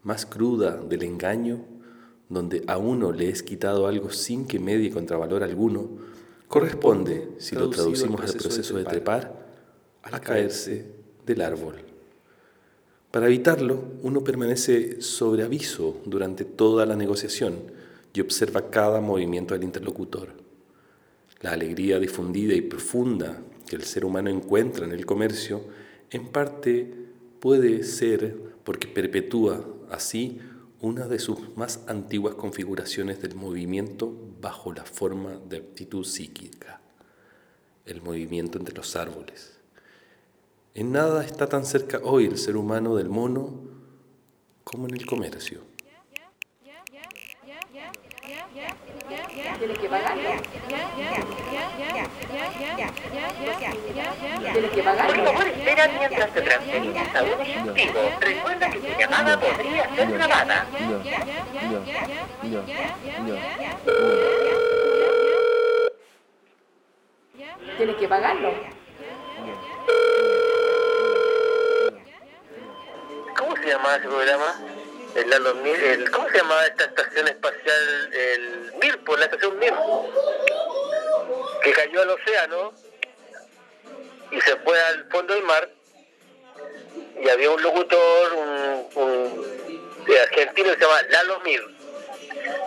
más 0.03 0.25
cruda 0.25 0.77
del 0.77 1.03
engaño, 1.03 1.65
donde 2.29 2.63
a 2.67 2.77
uno 2.77 3.11
le 3.11 3.29
es 3.29 3.41
quitado 3.41 3.87
algo 3.87 4.11
sin 4.11 4.45
que 4.45 4.59
medie 4.59 4.91
contravalor 4.91 5.43
alguno, 5.43 5.89
corresponde, 6.47 7.29
si 7.39 7.55
lo 7.55 7.69
traducimos 7.69 8.21
al 8.21 8.37
proceso 8.37 8.77
de 8.77 8.85
trepar, 8.85 9.43
a 10.03 10.19
caerse 10.19 10.85
del 11.25 11.41
árbol. 11.41 11.75
Para 13.09 13.27
evitarlo, 13.27 13.83
uno 14.03 14.23
permanece 14.23 15.01
sobre 15.01 15.43
aviso 15.43 15.97
durante 16.05 16.45
toda 16.45 16.85
la 16.85 16.95
negociación 16.95 17.82
y 18.13 18.21
observa 18.21 18.69
cada 18.69 19.01
movimiento 19.01 19.53
del 19.53 19.63
interlocutor. 19.63 20.29
La 21.41 21.51
alegría 21.51 21.99
difundida 21.99 22.53
y 22.53 22.61
profunda 22.61 23.41
que 23.67 23.75
el 23.75 23.83
ser 23.83 24.05
humano 24.05 24.29
encuentra 24.29 24.85
en 24.85 24.91
el 24.91 25.05
comercio, 25.05 25.61
en 26.11 26.27
parte 26.27 26.93
puede 27.39 27.83
ser 27.83 28.37
porque 28.63 28.87
perpetúa 28.87 29.65
así 29.89 30.39
una 30.79 31.07
de 31.07 31.19
sus 31.19 31.55
más 31.57 31.81
antiguas 31.87 32.35
configuraciones 32.35 33.21
del 33.21 33.35
movimiento 33.35 34.13
bajo 34.41 34.73
la 34.73 34.83
forma 34.83 35.39
de 35.49 35.57
actitud 35.57 36.05
psíquica, 36.05 36.81
el 37.85 38.01
movimiento 38.01 38.57
entre 38.57 38.75
los 38.75 38.95
árboles. 38.95 39.57
En 40.75 40.91
nada 40.91 41.23
está 41.23 41.47
tan 41.47 41.65
cerca 41.65 41.99
hoy 42.03 42.25
el 42.25 42.37
ser 42.37 42.57
humano 42.57 42.95
del 42.95 43.09
mono 43.09 43.61
como 44.63 44.87
en 44.87 44.95
el 44.95 45.05
comercio. 45.05 45.72
Tiene 49.63 49.79
que 49.79 49.87
pagarlo. 49.87 50.29
Tiene 54.51 54.69
que 54.69 54.83
pagarlo. 54.83 55.13
Por 55.13 55.23
favor, 55.23 55.47
espera 55.47 55.87
mientras 55.87 56.33
te 56.33 56.41
transferimos 56.41 57.15
a 57.15 57.23
un 57.23 57.41
ejecutivo. 57.41 57.99
Recuerda 58.19 58.69
que 58.69 58.79
tu 58.79 58.99
llamada 58.99 59.39
podría 59.39 59.95
ser 59.95 60.11
grabada. 60.11 60.65
Tiene 67.77 67.95
que 67.95 68.07
pagarlo. 68.09 68.53
¿Cómo 73.37 73.55
se 73.55 73.65
llama 73.65 73.95
ese 73.95 74.07
programa? 74.09 74.72
El, 75.15 75.31
el- 75.31 76.11
¿Cómo 76.11 76.27
se 76.29 76.37
llama 76.37 76.65
esta 76.65 76.85
estación 76.85 77.27
espacial? 77.27 78.13
El 78.13 78.73
MIR, 78.81 79.03
por 79.03 79.19
la 79.19 79.25
estación 79.25 79.57
MIR. 79.59 79.73
Que 81.63 81.71
cayó 81.73 82.01
al 82.01 82.09
océano 82.09 82.73
y 84.31 84.41
se 84.41 84.55
fue 84.57 84.79
al 84.81 85.05
fondo 85.09 85.33
del 85.33 85.43
mar. 85.43 85.69
Y 87.21 87.29
había 87.29 87.49
un 87.51 87.61
locutor, 87.61 88.33
un, 88.33 88.87
un 88.95 90.03
de 90.05 90.19
argentino 90.19 90.69
que 90.71 90.75
se 90.77 90.81
llama 90.81 91.01
Lalo 91.09 91.39
Mir. 91.41 91.63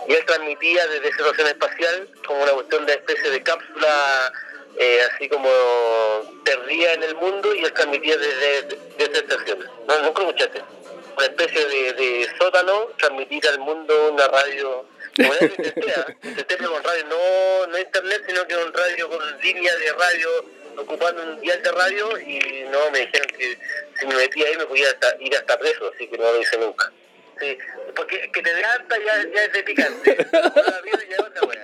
Y 0.07 0.13
él 0.13 0.25
transmitía 0.25 0.87
desde 0.87 1.09
esa 1.09 1.21
estación 1.23 1.47
espacial 1.47 2.07
como 2.25 2.43
una 2.43 2.51
cuestión 2.53 2.85
de 2.85 2.93
especie 2.93 3.29
de 3.29 3.43
cápsula, 3.43 4.33
eh, 4.79 5.01
así 5.13 5.27
como 5.29 5.49
perdida 6.45 6.93
en 6.93 7.03
el 7.03 7.15
mundo, 7.15 7.53
y 7.53 7.63
él 7.65 7.73
transmitía 7.73 8.17
desde, 8.17 8.61
desde 8.97 9.11
esa 9.11 9.19
estación. 9.19 9.69
No, 9.87 10.01
nunca 10.01 10.21
escuchaste. 10.21 10.63
Una 11.17 11.25
especie 11.25 11.65
de, 11.65 11.93
de 11.93 12.29
sótano, 12.37 12.89
transmitir 12.97 13.47
al 13.47 13.59
mundo 13.59 14.11
una 14.13 14.27
radio. 14.27 14.85
Que 15.15 15.23
intenté, 15.23 15.91
¿ah? 15.97 16.05
Con 16.67 16.83
radio, 16.83 17.05
no, 17.05 17.67
no 17.67 17.77
internet, 17.79 18.23
sino 18.27 18.45
que 18.47 18.53
con 18.53 18.71
radio, 18.73 19.09
con 19.09 19.39
línea 19.41 19.75
de 19.77 19.93
radio, 19.93 20.29
ocupando 20.77 21.23
un 21.23 21.41
dial 21.41 21.61
de 21.63 21.71
radio, 21.71 22.19
y 22.19 22.65
no, 22.69 22.91
me 22.91 22.99
dijeron 22.99 23.27
que 23.35 23.57
si 23.99 24.05
me 24.05 24.15
metía 24.15 24.47
ahí 24.47 24.57
me 24.57 24.65
podía 24.67 24.89
hasta- 24.89 25.17
ir 25.19 25.35
hasta 25.35 25.57
preso, 25.57 25.91
así 25.93 26.07
que 26.07 26.17
no 26.19 26.31
lo 26.31 26.39
hice 26.39 26.57
nunca. 26.59 26.91
Sí, 27.39 27.57
porque 27.95 28.31
que 28.31 28.41
te 28.43 28.51
adelanta 28.51 28.95
ya, 28.99 29.23
ya 29.33 29.43
es 29.45 29.53
de 29.53 29.63
picante. 29.63 30.17
La 30.31 30.81
vida 30.81 30.99
ya 31.09 31.15
es 31.15 31.19
otra 31.19 31.43
wea. 31.47 31.63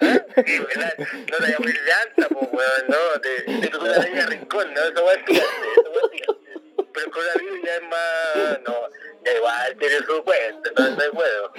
¿Ah? 0.00 0.42
Sí, 0.46 0.58
¿verdad? 0.58 0.94
No 0.98 1.36
te 1.36 1.42
vayas 1.42 1.60
a 1.60 1.84
de 1.84 1.92
alta, 1.92 2.28
pues, 2.28 2.48
weón, 2.52 2.84
no. 2.88 3.20
Te, 3.20 3.40
te 3.68 3.90
araña 3.90 4.20
de 4.22 4.26
rincón, 4.26 4.72
¿no? 4.74 4.80
Eso 4.84 5.04
va 5.04 5.12
a 5.12 5.16
gigante, 5.16 5.68
eso 5.76 5.92
va 5.92 6.06
a 6.06 6.10
gigante. 6.12 6.25
Pero 8.34 8.48
el 8.48 8.52
coronavirus 8.52 8.52
ya 8.52 8.52
es 8.52 8.60
más. 8.60 8.60
No, 8.66 8.88
ya 9.24 9.32
igual 9.36 9.76
tiene 9.78 9.96
su 9.96 10.24
cuenta, 10.24 10.70
no, 10.76 11.02
hay 11.02 11.08
huevo. 11.08 11.52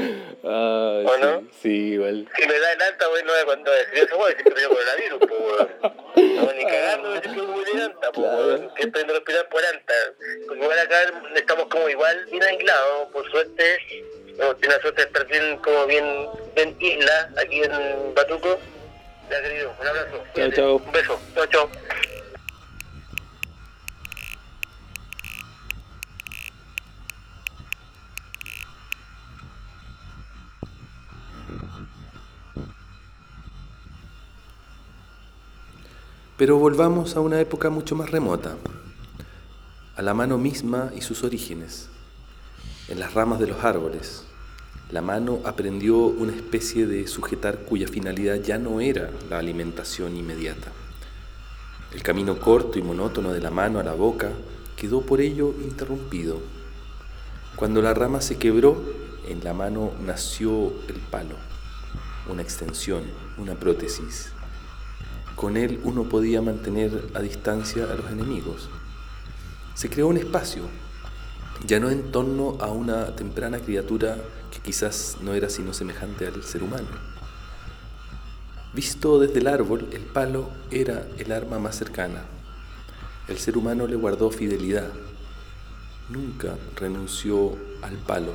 Ah, 0.43 1.01
¿O 1.05 1.15
sí, 1.15 1.21
no? 1.21 1.43
sí, 1.61 1.69
igual. 1.93 2.27
Si 2.35 2.47
me 2.47 2.59
da 2.59 2.71
el 2.73 2.81
alta, 2.81 3.09
weón, 3.09 3.25
no 3.25 3.35
es 3.35 3.43
cuando 3.45 3.71
decir 3.71 3.97
eso, 3.97 4.17
weón, 4.17 4.33
si 4.37 4.43
que 4.43 4.51
tengo 4.51 4.69
coronavirus, 4.69 5.19
pues, 5.19 5.31
weón. 5.31 5.69
No, 6.35 6.53
ni 6.53 6.63
cagando, 6.65 7.09
decir 7.11 7.33
que 7.33 7.41
voy 7.41 7.65
de 7.65 7.83
alta, 7.83 8.11
pues, 8.13 8.27
weón. 8.27 8.73
Que 8.75 8.83
estoy 8.83 9.01
en 9.01 9.09
el 9.09 9.15
hospital 9.17 9.47
por 9.51 9.65
alta. 9.65 9.93
Porque 10.47 10.63
igual 10.63 10.79
acá 10.79 10.95
estamos 11.35 11.65
como 11.67 11.89
igual 11.89 12.25
bien 12.31 12.43
aislados, 12.43 13.09
por 13.11 13.29
suerte. 13.29 13.77
Tenido 14.37 14.55
la 14.61 14.81
suerte 14.81 15.01
de 15.01 15.07
estar 15.07 15.25
bien, 15.27 15.57
como 15.57 15.85
bien, 15.87 16.27
bien 16.55 16.77
isla, 16.79 17.29
aquí 17.37 17.63
en 17.63 18.13
Batuco. 18.13 18.59
Ya, 19.29 19.41
querido, 19.41 19.73
un 19.81 19.87
abrazo. 19.87 20.23
Chao, 20.35 20.51
chao. 20.51 20.75
Un 20.77 20.91
beso. 20.91 21.19
Chao, 21.35 21.45
chao. 21.47 21.69
Pero 36.37 36.59
volvamos 36.59 37.15
a 37.15 37.19
una 37.19 37.41
época 37.41 37.71
mucho 37.71 37.95
más 37.95 38.11
remota, 38.11 38.57
a 39.95 40.01
la 40.03 40.13
mano 40.13 40.37
misma 40.37 40.91
y 40.95 41.01
sus 41.01 41.23
orígenes. 41.23 41.89
En 42.89 42.99
las 42.99 43.15
ramas 43.15 43.39
de 43.39 43.47
los 43.47 43.63
árboles, 43.63 44.23
la 44.91 45.01
mano 45.01 45.39
aprendió 45.45 45.97
una 45.97 46.31
especie 46.33 46.85
de 46.85 47.07
sujetar 47.07 47.65
cuya 47.65 47.87
finalidad 47.87 48.35
ya 48.35 48.59
no 48.59 48.81
era 48.81 49.09
la 49.31 49.39
alimentación 49.39 50.15
inmediata. 50.15 50.71
El 51.91 52.03
camino 52.03 52.37
corto 52.39 52.77
y 52.77 52.83
monótono 52.83 53.33
de 53.33 53.41
la 53.41 53.49
mano 53.49 53.79
a 53.79 53.83
la 53.83 53.93
boca 53.93 54.29
quedó 54.75 55.01
por 55.01 55.21
ello 55.21 55.55
interrumpido. 55.63 56.39
Cuando 57.55 57.81
la 57.81 57.95
rama 57.95 58.21
se 58.21 58.37
quebró, 58.37 58.79
en 59.27 59.43
la 59.43 59.55
mano 59.55 59.91
nació 60.05 60.71
el 60.87 60.99
palo, 61.09 61.35
una 62.29 62.43
extensión, 62.43 63.01
una 63.39 63.55
prótesis. 63.55 64.33
Con 65.37 65.55
él 65.55 65.79
uno 65.83 66.09
podía 66.09 66.41
mantener 66.41 67.11
a 67.13 67.19
distancia 67.19 67.83
a 67.83 67.93
los 67.93 68.09
enemigos. 68.09 68.69
Se 69.75 69.87
creó 69.87 70.07
un 70.07 70.17
espacio, 70.17 70.63
ya 71.63 71.79
no 71.79 71.91
en 71.91 72.11
torno 72.11 72.57
a 72.59 72.69
una 72.71 73.15
temprana 73.15 73.59
criatura 73.59 74.17
que 74.51 74.59
quizás 74.59 75.17
no 75.21 75.35
era 75.35 75.47
sino 75.51 75.73
semejante 75.73 76.25
al 76.25 76.43
ser 76.43 76.63
humano. 76.63 76.87
Visto 78.73 79.19
desde 79.19 79.37
el 79.37 79.47
árbol, 79.47 79.87
el 79.91 80.01
palo 80.01 80.49
era 80.71 81.07
el 81.19 81.31
arma 81.31 81.59
más 81.59 81.75
cercana. 81.75 82.25
El 83.27 83.37
ser 83.37 83.59
humano 83.59 83.85
le 83.85 83.95
guardó 83.95 84.31
fidelidad. 84.31 84.91
Nunca 86.09 86.57
renunció 86.75 87.55
al 87.83 87.97
palo. 87.97 88.33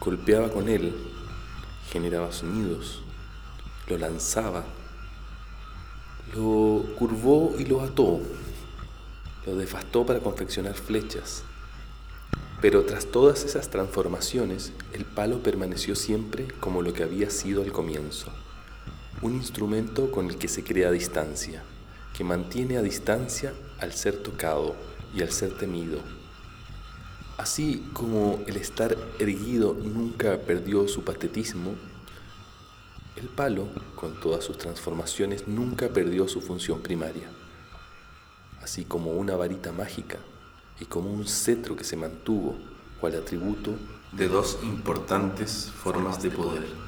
Golpeaba 0.00 0.48
con 0.48 0.70
él, 0.70 0.94
generaba 1.90 2.32
sonidos, 2.32 3.02
lo 3.86 3.98
lanzaba, 3.98 4.64
lo 6.34 6.84
curvó 6.98 7.54
y 7.58 7.64
lo 7.64 7.80
ató, 7.80 8.20
lo 9.46 9.56
devastó 9.56 10.04
para 10.04 10.20
confeccionar 10.20 10.74
flechas. 10.74 11.44
Pero 12.60 12.84
tras 12.84 13.06
todas 13.06 13.44
esas 13.44 13.68
transformaciones, 13.70 14.72
el 14.92 15.04
palo 15.04 15.42
permaneció 15.42 15.94
siempre 15.94 16.48
como 16.60 16.82
lo 16.82 16.92
que 16.92 17.02
había 17.02 17.30
sido 17.30 17.62
al 17.62 17.72
comienzo, 17.72 18.32
un 19.22 19.34
instrumento 19.34 20.10
con 20.10 20.28
el 20.28 20.36
que 20.36 20.48
se 20.48 20.64
crea 20.64 20.90
distancia, 20.90 21.62
que 22.16 22.24
mantiene 22.24 22.78
a 22.78 22.82
distancia 22.82 23.52
al 23.78 23.92
ser 23.92 24.16
tocado 24.16 24.74
y 25.14 25.22
al 25.22 25.30
ser 25.30 25.56
temido. 25.56 26.00
Así 27.36 27.84
como 27.92 28.40
el 28.46 28.56
estar 28.56 28.96
erguido 29.18 29.74
nunca 29.74 30.38
perdió 30.38 30.88
su 30.88 31.04
patetismo, 31.04 31.74
el 33.24 33.30
palo, 33.30 33.68
con 33.94 34.20
todas 34.20 34.44
sus 34.44 34.58
transformaciones, 34.58 35.48
nunca 35.48 35.88
perdió 35.88 36.28
su 36.28 36.42
función 36.42 36.82
primaria. 36.82 37.26
Así 38.62 38.84
como 38.84 39.12
una 39.12 39.34
varita 39.34 39.72
mágica 39.72 40.18
y 40.78 40.84
como 40.84 41.10
un 41.10 41.26
cetro 41.26 41.74
que 41.74 41.84
se 41.84 41.96
mantuvo 41.96 42.54
cual 43.00 43.14
atributo 43.14 43.70
de 44.12 44.28
dos 44.28 44.58
importantes 44.62 45.72
formas 45.74 46.22
de 46.22 46.30
poder. 46.30 46.83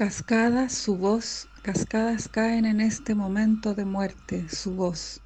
Cascadas 0.00 0.72
su 0.72 0.96
voz, 0.96 1.46
cascadas 1.60 2.26
caen 2.30 2.64
en 2.64 2.80
este 2.80 3.14
momento 3.14 3.74
de 3.74 3.84
muerte, 3.84 4.48
su 4.48 4.74
voz. 4.74 5.20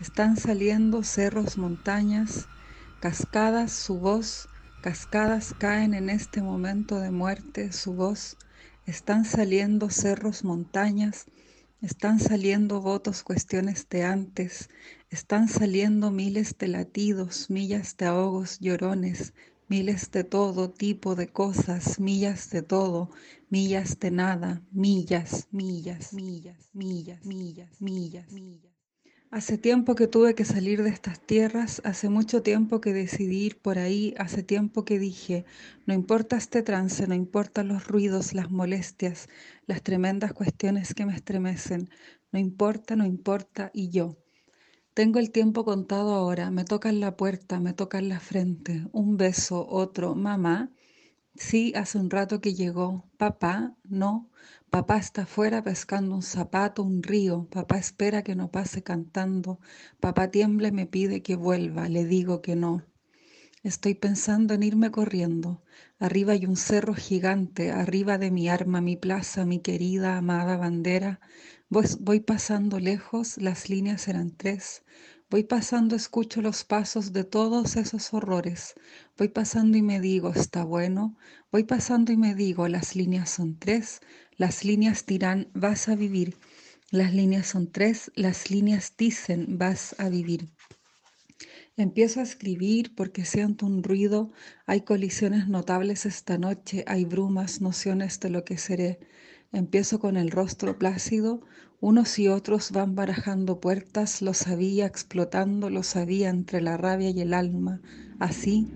Están 0.00 0.38
saliendo 0.38 1.02
cerros, 1.02 1.58
montañas, 1.58 2.46
cascadas 2.98 3.72
su 3.72 3.98
voz, 3.98 4.48
cascadas 4.80 5.52
caen 5.58 5.92
en 5.92 6.08
este 6.08 6.40
momento 6.40 6.98
de 6.98 7.10
muerte, 7.10 7.72
su 7.72 7.92
voz. 7.92 8.38
Están 8.86 9.26
saliendo 9.26 9.90
cerros, 9.90 10.44
montañas, 10.44 11.26
están 11.82 12.18
saliendo 12.18 12.80
votos, 12.80 13.22
cuestiones 13.22 13.86
de 13.90 14.04
antes, 14.04 14.70
están 15.10 15.46
saliendo 15.46 16.10
miles 16.10 16.56
de 16.56 16.68
latidos, 16.68 17.50
millas 17.50 17.98
de 17.98 18.06
ahogos, 18.06 18.60
llorones, 18.60 19.34
miles 19.68 20.10
de 20.10 20.24
todo 20.24 20.70
tipo 20.70 21.16
de 21.16 21.28
cosas, 21.28 21.98
millas 21.98 22.48
de 22.50 22.62
todo, 22.62 23.10
millas 23.48 23.98
de 24.00 24.10
nada, 24.10 24.62
millas, 24.72 25.48
millas, 25.50 26.12
millas, 26.12 26.70
millas, 26.72 27.24
millas, 27.24 27.80
millas, 27.80 28.32
millas. 28.32 28.72
Hace 29.30 29.58
tiempo 29.58 29.94
que 29.96 30.06
tuve 30.06 30.34
que 30.34 30.44
salir 30.44 30.82
de 30.82 30.90
estas 30.90 31.20
tierras, 31.20 31.82
hace 31.84 32.08
mucho 32.08 32.42
tiempo 32.42 32.80
que 32.80 32.92
decidí 32.92 33.46
ir 33.46 33.60
por 33.60 33.78
ahí, 33.78 34.14
hace 34.18 34.42
tiempo 34.42 34.84
que 34.84 34.98
dije, 34.98 35.44
no 35.84 35.94
importa 35.94 36.36
este 36.36 36.62
trance, 36.62 37.06
no 37.06 37.14
importan 37.14 37.68
los 37.68 37.86
ruidos, 37.86 38.34
las 38.34 38.50
molestias, 38.50 39.28
las 39.66 39.82
tremendas 39.82 40.32
cuestiones 40.32 40.94
que 40.94 41.06
me 41.06 41.14
estremecen, 41.14 41.90
no 42.32 42.38
importa, 42.38 42.96
no 42.96 43.04
importa, 43.04 43.70
y 43.74 43.90
yo. 43.90 44.16
Tengo 44.94 45.18
el 45.18 45.30
tiempo 45.30 45.64
contado 45.64 46.14
ahora, 46.14 46.50
me 46.50 46.64
tocan 46.64 47.00
la 47.00 47.16
puerta, 47.16 47.60
me 47.60 47.74
tocan 47.74 48.08
la 48.08 48.20
frente, 48.20 48.86
un 48.92 49.16
beso, 49.16 49.66
otro, 49.68 50.14
mamá. 50.14 50.70
Sí, 51.38 51.72
hace 51.76 51.98
un 51.98 52.10
rato 52.10 52.40
que 52.40 52.54
llegó. 52.54 53.04
Papá, 53.16 53.74
no. 53.84 54.28
Papá 54.70 54.98
está 54.98 55.22
afuera 55.22 55.62
pescando 55.62 56.14
un 56.14 56.22
zapato, 56.22 56.82
un 56.82 57.02
río. 57.02 57.46
Papá 57.50 57.78
espera 57.78 58.22
que 58.22 58.34
no 58.34 58.50
pase 58.50 58.82
cantando. 58.82 59.60
Papá 60.00 60.30
tiembla 60.30 60.68
y 60.68 60.72
me 60.72 60.86
pide 60.86 61.22
que 61.22 61.36
vuelva. 61.36 61.88
Le 61.88 62.04
digo 62.04 62.42
que 62.42 62.56
no. 62.56 62.84
Estoy 63.62 63.94
pensando 63.94 64.54
en 64.54 64.62
irme 64.62 64.90
corriendo. 64.90 65.62
Arriba 65.98 66.32
hay 66.34 66.46
un 66.46 66.56
cerro 66.56 66.94
gigante, 66.94 67.72
arriba 67.72 68.18
de 68.18 68.30
mi 68.30 68.48
arma, 68.48 68.80
mi 68.80 68.96
plaza, 68.96 69.44
mi 69.46 69.60
querida, 69.60 70.16
amada 70.18 70.56
bandera. 70.56 71.20
Voy, 71.68 71.86
voy 72.00 72.20
pasando 72.20 72.80
lejos, 72.80 73.38
las 73.38 73.68
líneas 73.70 74.08
eran 74.08 74.30
tres. 74.36 74.84
Voy 75.36 75.44
pasando, 75.44 75.96
escucho 75.96 76.40
los 76.40 76.64
pasos 76.64 77.12
de 77.12 77.22
todos 77.22 77.76
esos 77.76 78.14
horrores. 78.14 78.72
Voy 79.18 79.28
pasando 79.28 79.76
y 79.76 79.82
me 79.82 80.00
digo, 80.00 80.32
está 80.34 80.64
bueno. 80.64 81.18
Voy 81.52 81.64
pasando 81.64 82.10
y 82.10 82.16
me 82.16 82.34
digo, 82.34 82.68
las 82.68 82.96
líneas 82.96 83.28
son 83.28 83.58
tres. 83.58 84.00
Las 84.38 84.64
líneas 84.64 85.04
dirán, 85.04 85.50
vas 85.52 85.90
a 85.90 85.94
vivir. 85.94 86.38
Las 86.90 87.12
líneas 87.12 87.48
son 87.48 87.70
tres. 87.70 88.10
Las 88.14 88.50
líneas 88.50 88.94
dicen, 88.96 89.58
vas 89.58 89.94
a 89.98 90.08
vivir. 90.08 90.48
Empiezo 91.76 92.20
a 92.20 92.22
escribir 92.22 92.94
porque 92.94 93.26
siento 93.26 93.66
un 93.66 93.82
ruido, 93.82 94.32
hay 94.64 94.80
colisiones 94.80 95.48
notables 95.48 96.06
esta 96.06 96.38
noche, 96.38 96.82
hay 96.86 97.04
brumas, 97.04 97.60
nociones 97.60 98.20
de 98.20 98.30
lo 98.30 98.42
que 98.42 98.56
seré. 98.56 99.00
Empiezo 99.52 100.00
con 100.00 100.16
el 100.16 100.30
rostro 100.30 100.78
plácido, 100.78 101.42
unos 101.80 102.18
y 102.18 102.28
otros 102.28 102.70
van 102.72 102.94
barajando 102.94 103.60
puertas, 103.60 104.22
lo 104.22 104.34
sabía 104.34 104.86
explotando, 104.86 105.70
lo 105.70 105.82
sabía 105.82 106.30
entre 106.30 106.60
la 106.60 106.76
rabia 106.76 107.10
y 107.10 107.20
el 107.20 107.34
alma. 107.34 107.80
Así, 108.18 108.66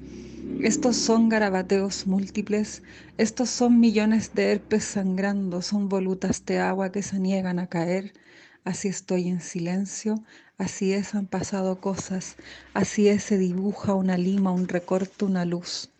estos 0.62 0.96
son 0.96 1.28
garabateos 1.30 2.06
múltiples, 2.06 2.82
estos 3.16 3.48
son 3.48 3.80
millones 3.80 4.34
de 4.34 4.52
herpes 4.52 4.84
sangrando, 4.84 5.62
son 5.62 5.88
volutas 5.88 6.44
de 6.44 6.58
agua 6.58 6.92
que 6.92 7.02
se 7.02 7.18
niegan 7.18 7.58
a 7.58 7.68
caer. 7.68 8.12
Así 8.64 8.88
estoy 8.88 9.28
en 9.28 9.40
silencio, 9.40 10.22
así 10.58 10.92
es, 10.92 11.14
han 11.14 11.26
pasado 11.26 11.80
cosas, 11.80 12.36
así 12.74 13.08
es, 13.08 13.24
se 13.24 13.38
dibuja 13.38 13.94
una 13.94 14.18
lima, 14.18 14.52
un 14.52 14.68
recorte, 14.68 15.24
una 15.24 15.46
luz. 15.46 15.90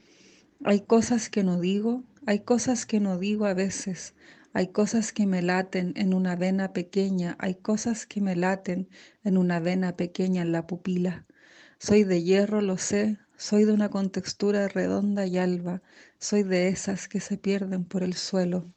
Hay 0.63 0.81
cosas 0.81 1.31
que 1.31 1.43
no 1.43 1.59
digo, 1.59 2.03
hay 2.27 2.41
cosas 2.41 2.85
que 2.85 3.01
no 3.01 3.19
digo 3.19 3.47
a 3.47 3.55
veces, 3.55 4.13
Hay 4.53 4.69
cosas 4.73 5.13
que 5.13 5.27
me 5.27 5.43
laten 5.43 5.93
en 5.97 6.13
una 6.13 6.35
vena 6.35 6.73
pequeña, 6.73 7.37
hay 7.39 7.55
cosas 7.55 8.05
que 8.07 8.21
me 8.21 8.35
laten 8.35 8.89
en 9.23 9.39
una 9.39 9.61
vena 9.61 9.97
pequeña 9.97 10.43
en 10.43 10.51
la 10.51 10.67
pupila. 10.67 11.25
Soy 11.79 12.03
de 12.05 12.23
hierro, 12.23 12.61
lo 12.61 12.77
sé, 12.77 13.19
soy 13.37 13.65
de 13.65 13.73
una 13.73 13.91
contextura 13.91 14.67
redonda 14.69 15.25
y 15.27 15.39
alba, 15.39 15.83
soy 16.19 16.43
de 16.43 16.69
esas 16.69 17.09
que 17.09 17.21
se 17.21 17.39
pierden 17.39 17.85
por 17.85 18.03
el 18.03 18.15
suelo. 18.15 18.75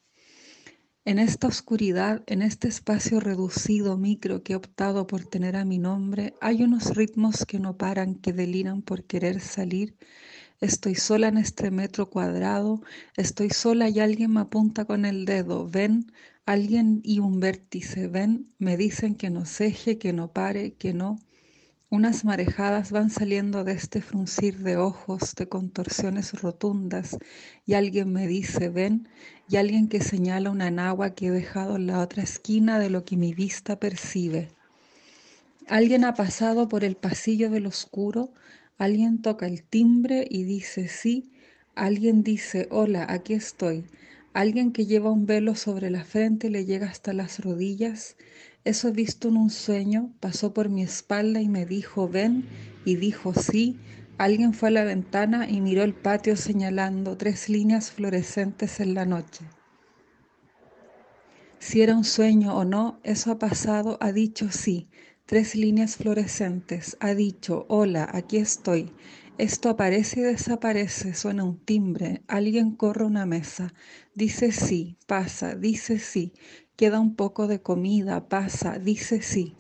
En 1.06 1.20
esta 1.20 1.48
oscuridad, 1.48 2.24
en 2.28 2.42
este 2.42 2.70
espacio 2.70 3.20
reducido, 3.20 3.98
micro 3.98 4.42
que 4.42 4.54
he 4.54 4.56
optado 4.56 5.06
por 5.06 5.26
tener 5.26 5.58
a 5.58 5.66
mi 5.66 5.80
nombre, 5.80 6.34
hay 6.40 6.64
unos 6.64 6.96
ritmos 6.96 7.46
que 7.46 7.60
no 7.60 7.78
paran, 7.78 8.16
que 8.16 8.32
deliran 8.32 8.84
por 8.84 9.04
querer 9.04 9.42
salir. 9.42 9.98
Estoy 10.64 10.96
sola 10.96 11.28
en 11.28 11.38
este 11.38 11.72
metro 11.72 12.10
cuadrado, 12.10 12.82
estoy 13.18 13.50
sola 13.50 13.90
y 13.90 14.00
alguien 14.00 14.32
me 14.32 14.40
apunta 14.40 14.86
con 14.86 15.04
el 15.04 15.26
dedo. 15.26 15.68
Ven, 15.68 16.10
alguien 16.46 17.02
y 17.04 17.20
un 17.20 17.42
vértice, 17.42 18.08
ven, 18.08 18.48
me 18.60 18.78
dicen 18.78 19.16
que 19.16 19.30
no 19.30 19.44
ceje, 19.44 19.98
que 19.98 20.14
no 20.14 20.32
pare, 20.32 20.72
que 20.76 20.94
no. 20.94 21.20
Unas 21.90 22.24
marejadas 22.24 22.92
van 22.92 23.10
saliendo 23.10 23.66
de 23.66 23.74
este 23.74 24.02
fruncir 24.02 24.60
de 24.60 24.78
ojos, 24.78 25.36
de 25.36 25.50
contorsiones 25.50 26.32
rotundas, 26.42 27.18
y 27.66 27.74
alguien 27.74 28.14
me 28.14 28.26
dice, 28.26 28.70
ven, 28.70 29.10
y 29.50 29.58
alguien 29.58 29.90
que 29.90 30.00
señala 30.00 30.50
una 30.50 30.70
enagua 30.70 31.14
que 31.14 31.28
he 31.28 31.32
dejado 31.32 31.76
en 31.76 31.88
la 31.88 32.00
otra 32.00 32.24
esquina 32.24 32.80
de 32.80 32.90
lo 32.90 33.04
que 33.04 33.18
mi 33.18 33.34
vista 33.34 33.82
percibe. 33.82 34.48
Alguien 35.68 36.06
ha 36.06 36.14
pasado 36.14 36.70
por 36.70 36.86
el 36.86 36.96
pasillo 36.96 37.50
del 37.50 37.66
oscuro, 37.66 38.32
alguien 38.78 39.22
toca 39.22 39.48
el 39.48 39.64
timbre 39.64 40.28
y 40.30 40.44
dice 40.44 40.88
sí, 40.88 41.32
alguien 41.76 42.24
dice 42.24 42.68
hola, 42.72 43.06
aquí 43.10 43.34
estoy, 43.34 43.86
alguien 44.34 44.72
que 44.72 44.86
lleva 44.86 45.12
un 45.12 45.26
velo 45.26 45.56
sobre 45.56 45.90
la 45.90 46.04
frente 46.04 46.48
y 46.48 46.50
le 46.52 46.66
llega 46.66 46.88
hasta 46.88 47.14
las 47.14 47.40
rodillas, 47.40 48.16
eso 48.66 48.88
he 48.88 48.92
visto 48.92 49.28
en 49.28 49.36
un 49.36 49.50
sueño, 49.50 50.14
pasó 50.22 50.54
por 50.54 50.70
mi 50.70 50.84
espalda 50.84 51.42
y 51.42 51.50
me 51.50 51.66
dijo, 51.66 52.08
ven, 52.08 52.46
y 52.86 52.96
dijo, 52.96 53.34
sí. 53.34 53.78
Alguien 54.18 54.54
fue 54.54 54.70
a 54.70 54.72
la 54.72 54.84
ventana 54.86 55.50
y 55.50 55.60
miró 55.60 55.84
el 55.84 55.94
patio 55.94 56.38
señalando 56.38 57.18
tres 57.18 57.50
líneas 57.50 57.92
fluorescentes 57.92 58.80
en 58.80 58.94
la 58.94 59.06
noche. 59.06 59.44
Si 61.60 61.82
era 61.82 61.98
un 61.98 62.04
sueño 62.06 62.56
o 62.56 62.64
no, 62.64 63.00
eso 63.04 63.32
ha 63.32 63.40
pasado, 63.40 63.98
ha 64.00 64.14
dicho 64.14 64.50
sí. 64.52 64.88
Tres 65.34 65.56
líneas 65.56 65.96
fluorescentes, 65.96 66.96
ha 67.00 67.16
dicho, 67.16 67.66
hola, 67.68 68.08
aquí 68.14 68.38
estoy. 68.38 68.92
Esto 69.40 69.70
aparece 69.70 70.20
y 70.20 70.24
desaparece, 70.26 71.16
suena 71.16 71.44
un 71.44 71.58
timbre, 71.58 72.22
alguien 72.28 72.76
corre 72.76 73.04
una 73.04 73.26
mesa, 73.26 73.74
dice 74.14 74.52
sí, 74.52 74.96
pasa, 75.08 75.56
dice 75.56 75.98
sí, 75.98 76.34
queda 76.76 77.00
un 77.00 77.16
poco 77.16 77.48
de 77.48 77.64
comida, 77.64 78.30
pasa, 78.30 78.78
dice 78.78 79.24
sí. 79.24 79.56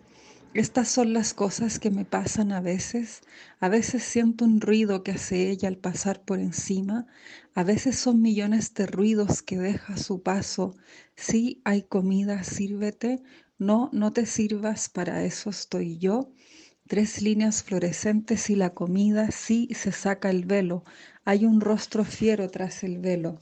Estas 0.53 0.89
son 0.89 1.13
las 1.13 1.34
cosas 1.34 1.80
que 1.80 1.89
me 1.89 2.05
pasan 2.05 2.51
a 2.51 2.61
veces. 2.61 3.21
A 3.59 3.69
veces 3.69 4.03
siento 4.03 4.45
un 4.45 4.61
ruido 4.61 5.01
que 5.01 5.13
hace 5.13 5.49
ella 5.49 5.67
al 5.67 5.78
pasar 5.78 6.21
por 6.21 6.39
encima. 6.39 7.07
A 7.55 7.63
veces 7.63 7.97
son 7.97 8.21
millones 8.21 8.76
de 8.76 8.86
ruidos 8.86 9.41
que 9.41 9.57
deja 9.57 9.97
su 9.97 10.21
paso. 10.21 10.76
Sí, 11.15 11.59
hay 11.65 11.82
comida, 11.82 12.43
sírvete. 12.43 13.24
No, 13.68 13.89
no 13.93 14.11
te 14.11 14.26
sirvas, 14.26 14.89
para 14.89 15.24
eso 15.24 15.49
estoy 15.49 15.97
yo. 15.97 16.30
Tres 16.88 17.22
líneas 17.22 17.64
fluorescentes 17.64 18.49
y 18.49 18.55
la 18.55 18.72
comida, 18.74 19.32
sí, 19.32 19.70
se 19.74 19.91
saca 19.91 20.30
el 20.30 20.45
velo. 20.45 20.84
Hay 21.24 21.45
un 21.45 21.61
rostro 21.61 22.03
fiero 22.03 22.49
tras 22.49 22.84
el 22.84 22.97
velo. 22.99 23.39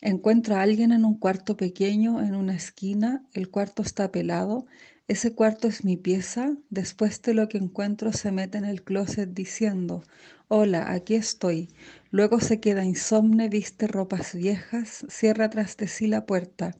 Encuentro 0.00 0.56
a 0.56 0.62
alguien 0.62 0.92
en 0.92 1.04
un 1.04 1.18
cuarto 1.18 1.56
pequeño, 1.56 2.20
en 2.22 2.34
una 2.36 2.54
esquina, 2.56 3.24
el 3.34 3.50
cuarto 3.50 3.82
está 3.82 4.12
pelado, 4.12 4.66
ese 5.08 5.34
cuarto 5.34 5.68
es 5.68 5.84
mi 5.84 5.96
pieza, 5.96 6.56
después 6.70 7.22
de 7.22 7.34
lo 7.34 7.48
que 7.48 7.58
encuentro 7.58 8.12
se 8.12 8.32
mete 8.32 8.58
en 8.58 8.64
el 8.66 8.82
closet 8.84 9.30
diciendo, 9.32 10.04
hola, 10.48 10.92
aquí 10.92 11.14
estoy. 11.16 11.70
Luego 12.10 12.40
se 12.40 12.60
queda 12.60 12.84
insomne, 12.84 13.48
viste 13.48 13.86
ropas 13.88 14.34
viejas, 14.34 15.06
cierra 15.08 15.50
tras 15.50 15.76
de 15.76 15.88
sí 15.88 16.06
la 16.08 16.26
puerta. 16.26 16.76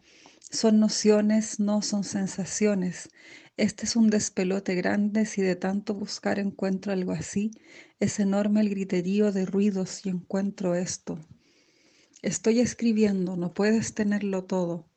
Son 0.52 0.80
nociones, 0.80 1.60
no 1.60 1.80
son 1.80 2.02
sensaciones. 2.02 3.08
Este 3.56 3.84
es 3.84 3.94
un 3.94 4.10
despelote 4.10 4.74
grande, 4.74 5.24
si 5.24 5.42
de 5.42 5.54
tanto 5.54 5.94
buscar 5.94 6.40
encuentro 6.40 6.92
algo 6.92 7.12
así, 7.12 7.52
es 8.00 8.18
enorme 8.18 8.60
el 8.60 8.68
griterío 8.68 9.30
de 9.30 9.46
ruidos 9.46 10.04
y 10.04 10.08
encuentro 10.08 10.74
esto. 10.74 11.20
Estoy 12.20 12.58
escribiendo, 12.58 13.36
no 13.36 13.54
puedes 13.54 13.94
tenerlo 13.94 14.42
todo. 14.42 14.88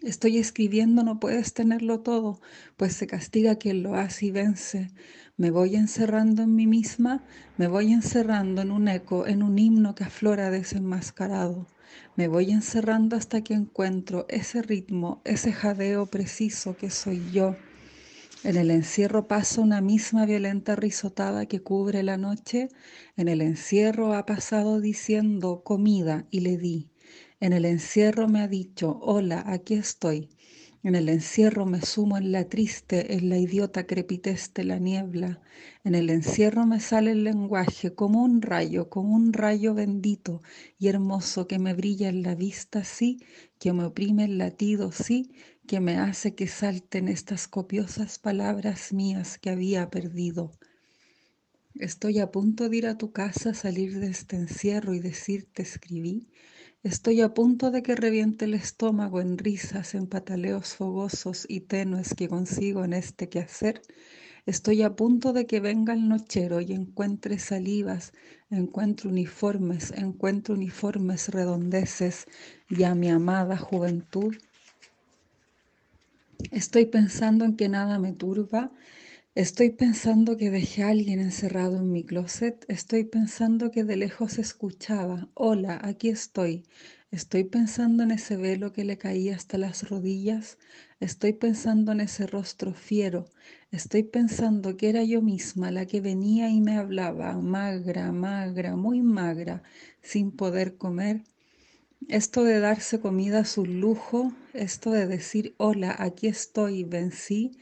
Estoy 0.00 0.38
escribiendo, 0.38 1.04
no 1.04 1.20
puedes 1.20 1.52
tenerlo 1.52 2.00
todo, 2.00 2.40
pues 2.78 2.94
se 2.94 3.06
castiga 3.06 3.56
quien 3.56 3.82
lo 3.82 3.94
hace 3.94 4.26
y 4.26 4.30
vence. 4.30 4.90
Me 5.36 5.50
voy 5.50 5.76
encerrando 5.76 6.44
en 6.44 6.54
mí 6.54 6.66
misma, 6.66 7.26
me 7.58 7.68
voy 7.68 7.92
encerrando 7.92 8.62
en 8.62 8.70
un 8.70 8.88
eco, 8.88 9.26
en 9.26 9.42
un 9.42 9.58
himno 9.58 9.94
que 9.94 10.04
aflora 10.04 10.50
desenmascarado. 10.50 11.68
Me 12.16 12.28
voy 12.28 12.50
encerrando 12.50 13.16
hasta 13.16 13.42
que 13.42 13.54
encuentro 13.54 14.26
ese 14.28 14.62
ritmo, 14.62 15.22
ese 15.24 15.52
jadeo 15.52 16.06
preciso 16.06 16.76
que 16.76 16.90
soy 16.90 17.30
yo. 17.32 17.56
En 18.44 18.56
el 18.56 18.70
encierro 18.70 19.28
pasa 19.28 19.60
una 19.60 19.80
misma 19.80 20.26
violenta 20.26 20.74
risotada 20.74 21.46
que 21.46 21.62
cubre 21.62 22.02
la 22.02 22.16
noche. 22.16 22.68
En 23.16 23.28
el 23.28 23.40
encierro 23.40 24.14
ha 24.14 24.26
pasado 24.26 24.80
diciendo 24.80 25.62
comida 25.64 26.26
y 26.30 26.40
le 26.40 26.56
di. 26.56 26.90
En 27.38 27.52
el 27.52 27.64
encierro 27.64 28.28
me 28.28 28.40
ha 28.40 28.48
dicho, 28.48 28.98
hola, 29.00 29.44
aquí 29.46 29.74
estoy. 29.74 30.28
En 30.84 30.96
el 30.96 31.08
encierro 31.08 31.64
me 31.64 31.80
sumo 31.80 32.16
en 32.16 32.32
la 32.32 32.48
triste, 32.48 33.14
en 33.14 33.28
la 33.28 33.38
idiota 33.38 33.86
crepitez 33.86 34.52
de 34.52 34.64
la 34.64 34.80
niebla. 34.80 35.40
En 35.84 35.94
el 35.94 36.10
encierro 36.10 36.66
me 36.66 36.80
sale 36.80 37.12
el 37.12 37.22
lenguaje 37.22 37.94
como 37.94 38.24
un 38.24 38.42
rayo, 38.42 38.90
como 38.90 39.14
un 39.14 39.32
rayo 39.32 39.74
bendito 39.74 40.42
y 40.80 40.88
hermoso 40.88 41.46
que 41.46 41.60
me 41.60 41.72
brilla 41.72 42.08
en 42.08 42.24
la 42.24 42.34
vista, 42.34 42.82
sí, 42.82 43.18
que 43.60 43.72
me 43.72 43.84
oprime 43.84 44.24
el 44.24 44.38
latido, 44.38 44.90
sí, 44.90 45.30
que 45.68 45.78
me 45.78 45.98
hace 45.98 46.34
que 46.34 46.48
salten 46.48 47.06
estas 47.06 47.46
copiosas 47.46 48.18
palabras 48.18 48.92
mías 48.92 49.38
que 49.38 49.50
había 49.50 49.88
perdido. 49.88 50.50
Estoy 51.76 52.18
a 52.18 52.32
punto 52.32 52.68
de 52.68 52.76
ir 52.76 52.86
a 52.88 52.98
tu 52.98 53.12
casa, 53.12 53.54
salir 53.54 54.00
de 54.00 54.08
este 54.08 54.34
encierro 54.34 54.94
y 54.94 54.98
decirte 54.98 55.62
escribí. 55.62 56.26
Estoy 56.82 57.20
a 57.20 57.32
punto 57.32 57.70
de 57.70 57.82
que 57.82 57.94
reviente 57.94 58.44
el 58.44 58.54
estómago 58.54 59.20
en 59.20 59.38
risas, 59.38 59.94
en 59.94 60.06
pataleos 60.06 60.74
fogosos 60.74 61.46
y 61.48 61.60
tenues 61.60 62.14
que 62.14 62.28
consigo 62.28 62.84
en 62.84 62.92
este 62.92 63.28
quehacer. 63.28 63.82
Estoy 64.46 64.82
a 64.82 64.96
punto 64.96 65.32
de 65.32 65.46
que 65.46 65.60
venga 65.60 65.92
el 65.92 66.08
nochero 66.08 66.60
y 66.60 66.72
encuentre 66.72 67.38
salivas, 67.38 68.12
encuentre 68.50 69.08
uniformes, 69.08 69.92
encuentre 69.96 70.54
uniformes 70.54 71.28
redondeces 71.28 72.26
y 72.68 72.82
a 72.82 72.94
mi 72.96 73.10
amada 73.10 73.56
juventud 73.56 74.34
Estoy 76.50 76.86
pensando 76.86 77.44
en 77.44 77.56
que 77.56 77.68
nada 77.68 77.98
me 77.98 78.12
turba. 78.12 78.72
Estoy 79.34 79.70
pensando 79.70 80.36
que 80.36 80.50
dejé 80.50 80.82
a 80.82 80.88
alguien 80.88 81.18
encerrado 81.18 81.78
en 81.78 81.90
mi 81.90 82.04
closet. 82.04 82.66
Estoy 82.68 83.04
pensando 83.04 83.70
que 83.70 83.82
de 83.82 83.96
lejos 83.96 84.36
escuchaba. 84.36 85.26
Hola, 85.32 85.80
aquí 85.82 86.10
estoy. 86.10 86.64
Estoy 87.10 87.44
pensando 87.44 88.02
en 88.02 88.10
ese 88.10 88.36
velo 88.36 88.74
que 88.74 88.84
le 88.84 88.98
caía 88.98 89.34
hasta 89.34 89.56
las 89.56 89.88
rodillas. 89.88 90.58
Estoy 91.00 91.32
pensando 91.32 91.92
en 91.92 92.00
ese 92.00 92.26
rostro 92.26 92.74
fiero. 92.74 93.24
Estoy 93.70 94.02
pensando 94.02 94.76
que 94.76 94.90
era 94.90 95.02
yo 95.02 95.22
misma 95.22 95.70
la 95.70 95.86
que 95.86 96.02
venía 96.02 96.50
y 96.50 96.60
me 96.60 96.76
hablaba, 96.76 97.32
magra, 97.38 98.12
magra, 98.12 98.76
muy 98.76 99.00
magra, 99.00 99.62
sin 100.02 100.30
poder 100.30 100.76
comer 100.76 101.22
esto 102.08 102.42
de 102.44 102.58
darse 102.58 103.00
comida 103.00 103.40
es 103.40 103.56
un 103.58 103.80
lujo, 103.80 104.32
esto 104.54 104.90
de 104.90 105.06
decir, 105.06 105.54
hola, 105.56 105.94
aquí 105.98 106.26
estoy, 106.26 106.84
vencí, 106.84 107.52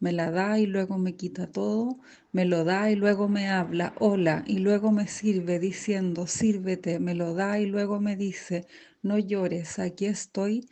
me 0.00 0.12
la 0.12 0.30
da 0.30 0.58
y 0.58 0.66
luego 0.66 0.98
me 0.98 1.16
quita 1.16 1.46
todo, 1.50 1.98
me 2.32 2.44
lo 2.44 2.64
da 2.64 2.90
y 2.90 2.96
luego 2.96 3.28
me 3.28 3.48
habla, 3.48 3.94
hola, 3.98 4.44
y 4.46 4.58
luego 4.58 4.92
me 4.92 5.06
sirve 5.08 5.58
diciendo, 5.58 6.26
sírvete, 6.26 6.98
me 7.00 7.14
lo 7.14 7.34
da 7.34 7.58
y 7.60 7.66
luego 7.66 8.00
me 8.00 8.16
dice, 8.16 8.66
no 9.02 9.18
llores, 9.18 9.78
aquí 9.78 10.06
estoy. 10.06 10.68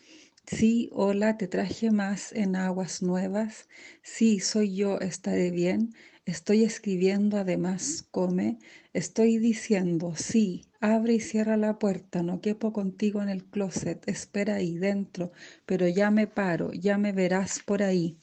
Sí, 0.47 0.91
hola, 0.93 1.37
te 1.39 1.49
traje 1.49 1.91
más 1.91 2.33
en 2.33 2.57
aguas 2.57 3.03
nuevas. 3.03 3.69
Sí, 4.03 4.41
soy 4.41 4.75
yo, 4.77 5.01
estaré 5.01 5.51
bien. 5.51 5.95
Estoy 6.27 6.65
escribiendo, 6.65 7.37
además, 7.39 8.07
come. 8.11 8.59
Estoy 8.93 9.39
diciendo, 9.39 10.15
sí, 10.17 10.67
abre 10.81 11.15
y 11.15 11.21
cierra 11.21 11.57
la 11.57 11.79
puerta, 11.79 12.23
no 12.23 12.41
quepo 12.41 12.73
contigo 12.73 13.23
en 13.23 13.29
el 13.31 13.45
closet, 13.45 14.07
espera 14.09 14.57
ahí 14.57 14.77
dentro, 14.79 15.33
pero 15.67 15.89
ya 15.89 16.11
me 16.11 16.27
paro, 16.27 16.73
ya 16.73 16.97
me 16.99 17.13
verás 17.13 17.61
por 17.65 17.83
ahí. 17.83 18.19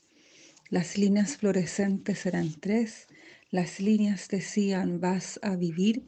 Las 0.72 0.98
líneas 0.98 1.38
fluorescentes 1.38 2.26
eran 2.26 2.56
tres, 2.60 3.08
las 3.52 3.80
líneas 3.80 4.28
decían 4.30 5.00
vas 5.00 5.40
a 5.44 5.56
vivir, 5.56 6.04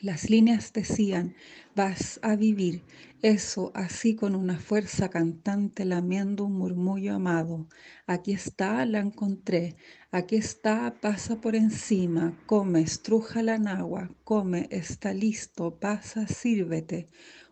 Las 0.00 0.30
líneas 0.30 0.72
decían, 0.74 1.34
vas 1.74 2.20
a 2.22 2.36
vivir. 2.36 2.84
Eso 3.22 3.72
así 3.74 4.14
con 4.14 4.36
una 4.36 4.60
fuerza 4.60 5.10
cantante 5.10 5.84
lamiendo 5.86 6.44
un 6.44 6.54
murmullo 6.58 7.16
amado. 7.16 7.68
Aquí 8.06 8.32
está, 8.32 8.86
la 8.86 9.00
encontré. 9.00 9.76
Aquí 10.12 10.36
está, 10.36 11.00
pasa 11.00 11.40
por 11.40 11.56
encima. 11.56 12.38
Come, 12.46 12.82
estruja 12.82 13.42
la 13.42 13.58
nagua. 13.58 14.10
Come, 14.24 14.68
está 14.70 15.14
listo. 15.14 15.80
Pasa, 15.80 16.28
sírvete. 16.28 17.08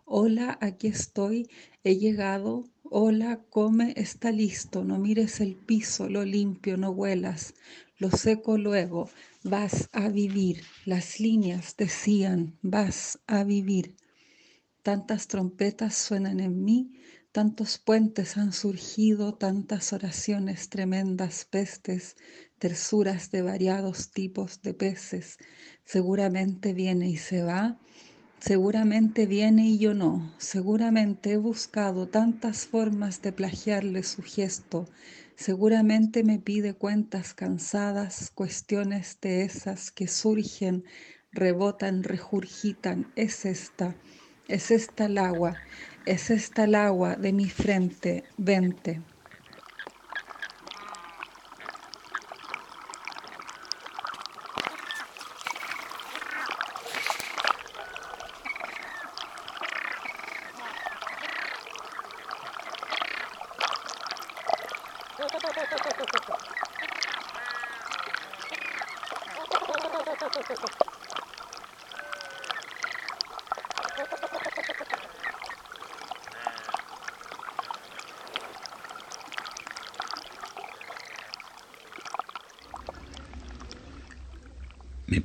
Hola, 0.08 0.56
aquí 0.60 0.86
estoy. 0.86 1.50
He 1.82 1.96
llegado. 1.96 2.62
Hola, 2.84 3.40
come, 3.50 3.92
está 3.96 4.30
listo. 4.30 4.84
No 4.84 5.00
mires 5.00 5.40
el 5.40 5.56
piso, 5.56 6.08
lo 6.08 6.24
limpio, 6.24 6.76
no 6.76 6.90
huelas. 6.90 7.54
Lo 7.98 8.12
seco 8.12 8.56
luego. 8.56 9.10
Vas 9.42 9.88
a 9.92 10.08
vivir. 10.08 10.62
Las 10.84 11.18
líneas 11.18 11.76
decían, 11.76 12.56
vas 12.62 13.18
a 13.26 13.42
vivir. 13.42 13.96
Tantas 14.84 15.26
trompetas 15.26 15.96
suenan 15.96 16.38
en 16.38 16.64
mí, 16.64 16.92
tantos 17.32 17.78
puentes 17.78 18.36
han 18.36 18.52
surgido, 18.52 19.34
tantas 19.34 19.92
oraciones, 19.92 20.68
tremendas 20.68 21.44
pestes, 21.46 22.14
tersuras 22.60 23.32
de 23.32 23.42
variados 23.42 24.12
tipos 24.12 24.62
de 24.62 24.72
peces. 24.72 25.36
Seguramente 25.84 26.74
viene 26.74 27.10
y 27.10 27.16
se 27.16 27.42
va, 27.42 27.80
seguramente 28.40 29.26
viene 29.26 29.66
y 29.66 29.78
yo 29.78 29.94
no, 29.94 30.34
seguramente 30.38 31.32
he 31.32 31.36
buscado 31.36 32.08
tantas 32.08 32.66
formas 32.66 33.22
de 33.22 33.32
plagiarle 33.32 34.02
su 34.02 34.22
gesto, 34.22 34.88
seguramente 35.36 36.24
me 36.24 36.38
pide 36.38 36.74
cuentas 36.74 37.34
cansadas, 37.34 38.30
cuestiones 38.34 39.18
de 39.20 39.42
esas 39.42 39.90
que 39.90 40.08
surgen, 40.08 40.84
rebotan, 41.32 42.02
regurgitan, 42.02 43.12
es 43.16 43.44
esta 43.44 43.94
es 44.48 44.70
esta 44.70 45.06
el 45.06 45.18
agua, 45.18 45.56
es 46.04 46.30
esta 46.30 46.64
el 46.64 46.76
agua 46.76 47.16
de 47.16 47.32
mi 47.32 47.46
frente, 47.46 48.24
vente. 48.36 49.02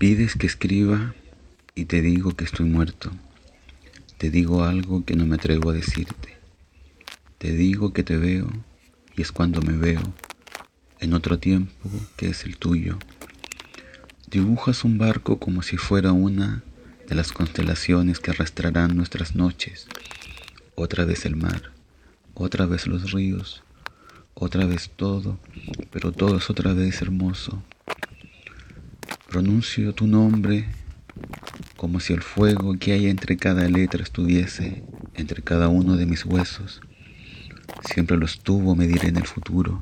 Pides 0.02 0.36
que 0.36 0.48
escriba 0.48 1.14
y 1.76 1.86
te 1.86 2.02
digo 2.02 2.32
que 2.36 2.44
estoy 2.44 2.66
muerto. 2.66 3.12
Te 4.18 4.32
digo 4.32 4.64
algo 4.64 5.06
que 5.06 5.16
no 5.16 5.28
me 5.28 5.36
atrevo 5.36 5.70
a 5.70 5.74
decirte. 5.74 6.40
Te 7.38 7.52
digo 7.52 7.94
que 7.94 8.02
te 8.02 8.18
veo 8.18 8.50
y 9.16 9.22
es 9.22 9.32
cuando 9.32 9.62
me 9.62 9.74
veo 9.78 10.02
en 11.02 11.14
otro 11.14 11.38
tiempo 11.38 11.88
que 12.18 12.30
es 12.30 12.46
el 12.46 12.58
tuyo. 12.58 12.98
Dibujas 14.28 14.84
un 14.86 14.98
barco 14.98 15.38
como 15.38 15.62
si 15.62 15.78
fuera 15.78 16.14
una 16.14 16.64
de 17.08 17.14
las 17.14 17.32
constelaciones 17.32 18.20
que 18.20 18.32
arrastrarán 18.32 18.98
nuestras 18.98 19.36
noches. 19.36 19.86
Otra 20.74 21.06
vez 21.06 21.28
el 21.28 21.36
mar, 21.36 21.74
otra 22.34 22.66
vez 22.66 22.88
los 22.88 23.12
ríos, 23.12 23.62
otra 24.34 24.66
vez 24.66 24.90
todo, 24.96 25.38
pero 25.92 26.12
todo 26.12 26.38
es 26.38 26.50
otra 26.50 26.74
vez 26.74 27.04
hermoso. 27.04 27.62
Pronuncio 29.32 29.96
tu 29.96 30.08
nombre 30.08 30.68
como 31.78 32.02
si 32.02 32.12
el 32.12 32.22
fuego 32.22 32.78
que 32.78 32.92
hay 32.92 33.08
entre 33.08 33.38
cada 33.38 33.66
letra 33.70 34.04
estuviese 34.04 34.84
entre 35.14 35.42
cada 35.42 35.70
uno 35.70 35.96
de 35.96 36.06
mis 36.06 36.26
huesos. 36.26 36.82
Siempre 37.86 38.18
lo 38.18 38.26
estuvo, 38.26 38.76
me 38.76 38.88
diré 38.88 39.08
en 39.08 39.16
el 39.16 39.26
futuro. 39.26 39.82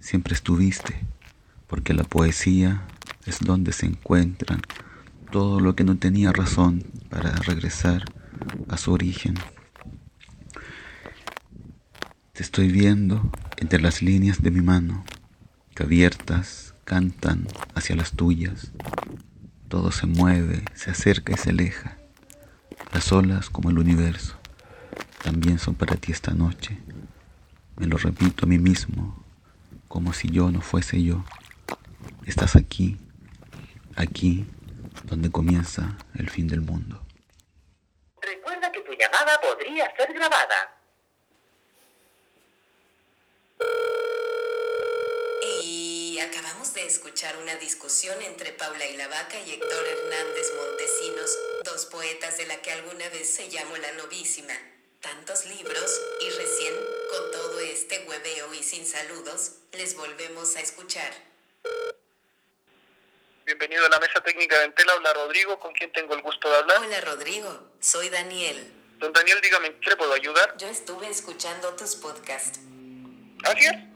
Siempre 0.00 0.34
estuviste, 0.34 0.98
porque 1.68 1.94
la 1.94 2.02
poesía 2.02 2.82
es 3.24 3.38
donde 3.38 3.70
se 3.70 3.86
encuentran 3.86 4.62
todo 5.30 5.60
lo 5.60 5.76
que 5.76 5.84
no 5.84 5.96
tenía 5.96 6.32
razón 6.32 6.82
para 7.08 7.36
regresar 7.36 8.02
a 8.68 8.78
su 8.78 8.92
origen. 8.92 9.34
Te 12.32 12.42
estoy 12.42 12.72
viendo 12.72 13.30
entre 13.58 13.80
las 13.80 14.02
líneas 14.02 14.42
de 14.42 14.50
mi 14.50 14.60
mano, 14.60 15.04
que 15.72 15.84
abiertas 15.84 16.74
cantan 16.86 17.46
hacia 17.74 17.96
las 17.96 18.12
tuyas. 18.12 18.70
Todo 19.68 19.90
se 19.90 20.06
mueve, 20.06 20.62
se 20.74 20.92
acerca 20.92 21.32
y 21.34 21.36
se 21.36 21.50
aleja. 21.50 21.98
Las 22.92 23.12
olas, 23.12 23.50
como 23.50 23.68
el 23.68 23.78
universo, 23.78 24.36
también 25.22 25.58
son 25.58 25.74
para 25.74 25.96
ti 25.96 26.12
esta 26.12 26.32
noche. 26.32 26.78
Me 27.76 27.86
lo 27.86 27.98
repito 27.98 28.46
a 28.46 28.48
mí 28.48 28.58
mismo, 28.58 29.22
como 29.88 30.12
si 30.12 30.30
yo 30.30 30.50
no 30.50 30.60
fuese 30.60 31.02
yo. 31.02 31.24
Estás 32.24 32.54
aquí, 32.54 32.96
aquí, 33.96 34.46
donde 35.04 35.30
comienza 35.30 35.96
el 36.14 36.30
fin 36.30 36.46
del 36.46 36.60
mundo. 36.60 37.02
Recuerda 38.22 38.70
que 38.70 38.80
tu 38.80 38.92
llamada 38.92 39.40
podría 39.40 39.92
ser 39.96 40.14
grabada. 40.14 40.76
Y 45.64 46.18
acabamos 46.20 46.65
de 46.86 46.92
escuchar 46.92 47.36
una 47.38 47.56
discusión 47.56 48.16
entre 48.22 48.52
Paula 48.52 48.86
y 48.86 48.96
la 48.96 49.08
Vaca 49.08 49.40
y 49.40 49.54
Héctor 49.54 49.86
Hernández 49.86 50.52
Montesinos, 50.54 51.38
dos 51.64 51.86
poetas 51.86 52.36
de 52.38 52.46
la 52.46 52.62
que 52.62 52.70
alguna 52.70 53.08
vez 53.08 53.28
se 53.28 53.48
llamó 53.48 53.76
la 53.76 53.90
novísima. 53.94 54.54
Tantos 55.00 55.46
libros, 55.46 56.00
y 56.20 56.30
recién, 56.30 56.74
con 57.10 57.32
todo 57.32 57.58
este 57.58 58.06
hueveo 58.06 58.54
y 58.54 58.62
sin 58.62 58.86
saludos, 58.86 59.56
les 59.72 59.96
volvemos 59.96 60.54
a 60.54 60.60
escuchar. 60.60 61.12
Bienvenido 63.44 63.84
a 63.84 63.88
la 63.88 63.98
mesa 63.98 64.20
técnica 64.20 64.56
de 64.60 64.66
Entela, 64.66 64.92
habla 64.92 65.12
Rodrigo, 65.12 65.58
con 65.58 65.72
quien 65.72 65.90
tengo 65.90 66.14
el 66.14 66.22
gusto 66.22 66.48
de 66.48 66.56
hablar. 66.56 66.78
Hola 66.82 67.00
Rodrigo, 67.00 67.68
soy 67.80 68.10
Daniel. 68.10 68.72
Don 68.98 69.12
Daniel, 69.12 69.40
dígame, 69.40 69.68
¿en 69.68 69.80
¿qué 69.80 69.90
le 69.90 69.96
puedo 69.96 70.12
ayudar? 70.12 70.56
Yo 70.56 70.68
estuve 70.68 71.10
escuchando 71.10 71.74
tus 71.74 71.96
podcasts. 71.96 72.60
Así 73.42 73.66
es, 73.66 73.95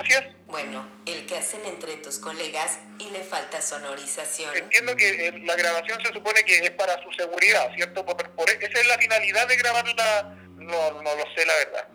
así 0.00 0.12
es. 0.14 0.22
Bueno, 0.46 0.86
el 1.06 1.26
que 1.26 1.36
hacen 1.36 1.64
entre 1.64 1.96
tus 1.98 2.18
colegas 2.18 2.78
y 2.98 3.10
le 3.10 3.22
falta 3.22 3.60
sonorización. 3.62 4.56
Entiendo 4.56 4.96
que 4.96 5.28
eh, 5.28 5.32
la 5.44 5.54
grabación 5.56 6.00
se 6.04 6.12
supone 6.12 6.42
que 6.44 6.56
es 6.58 6.70
para 6.72 7.00
su 7.02 7.12
seguridad, 7.12 7.72
¿cierto? 7.76 8.04
Por, 8.04 8.16
por- 8.30 8.50
esa 8.50 8.80
es 8.80 8.86
la 8.86 8.98
finalidad 8.98 9.46
de 9.46 9.56
grabarla, 9.56 10.36
no, 10.56 11.02
no 11.02 11.14
lo 11.14 11.24
sé 11.34 11.46
la 11.46 11.54
verdad. 11.56 11.88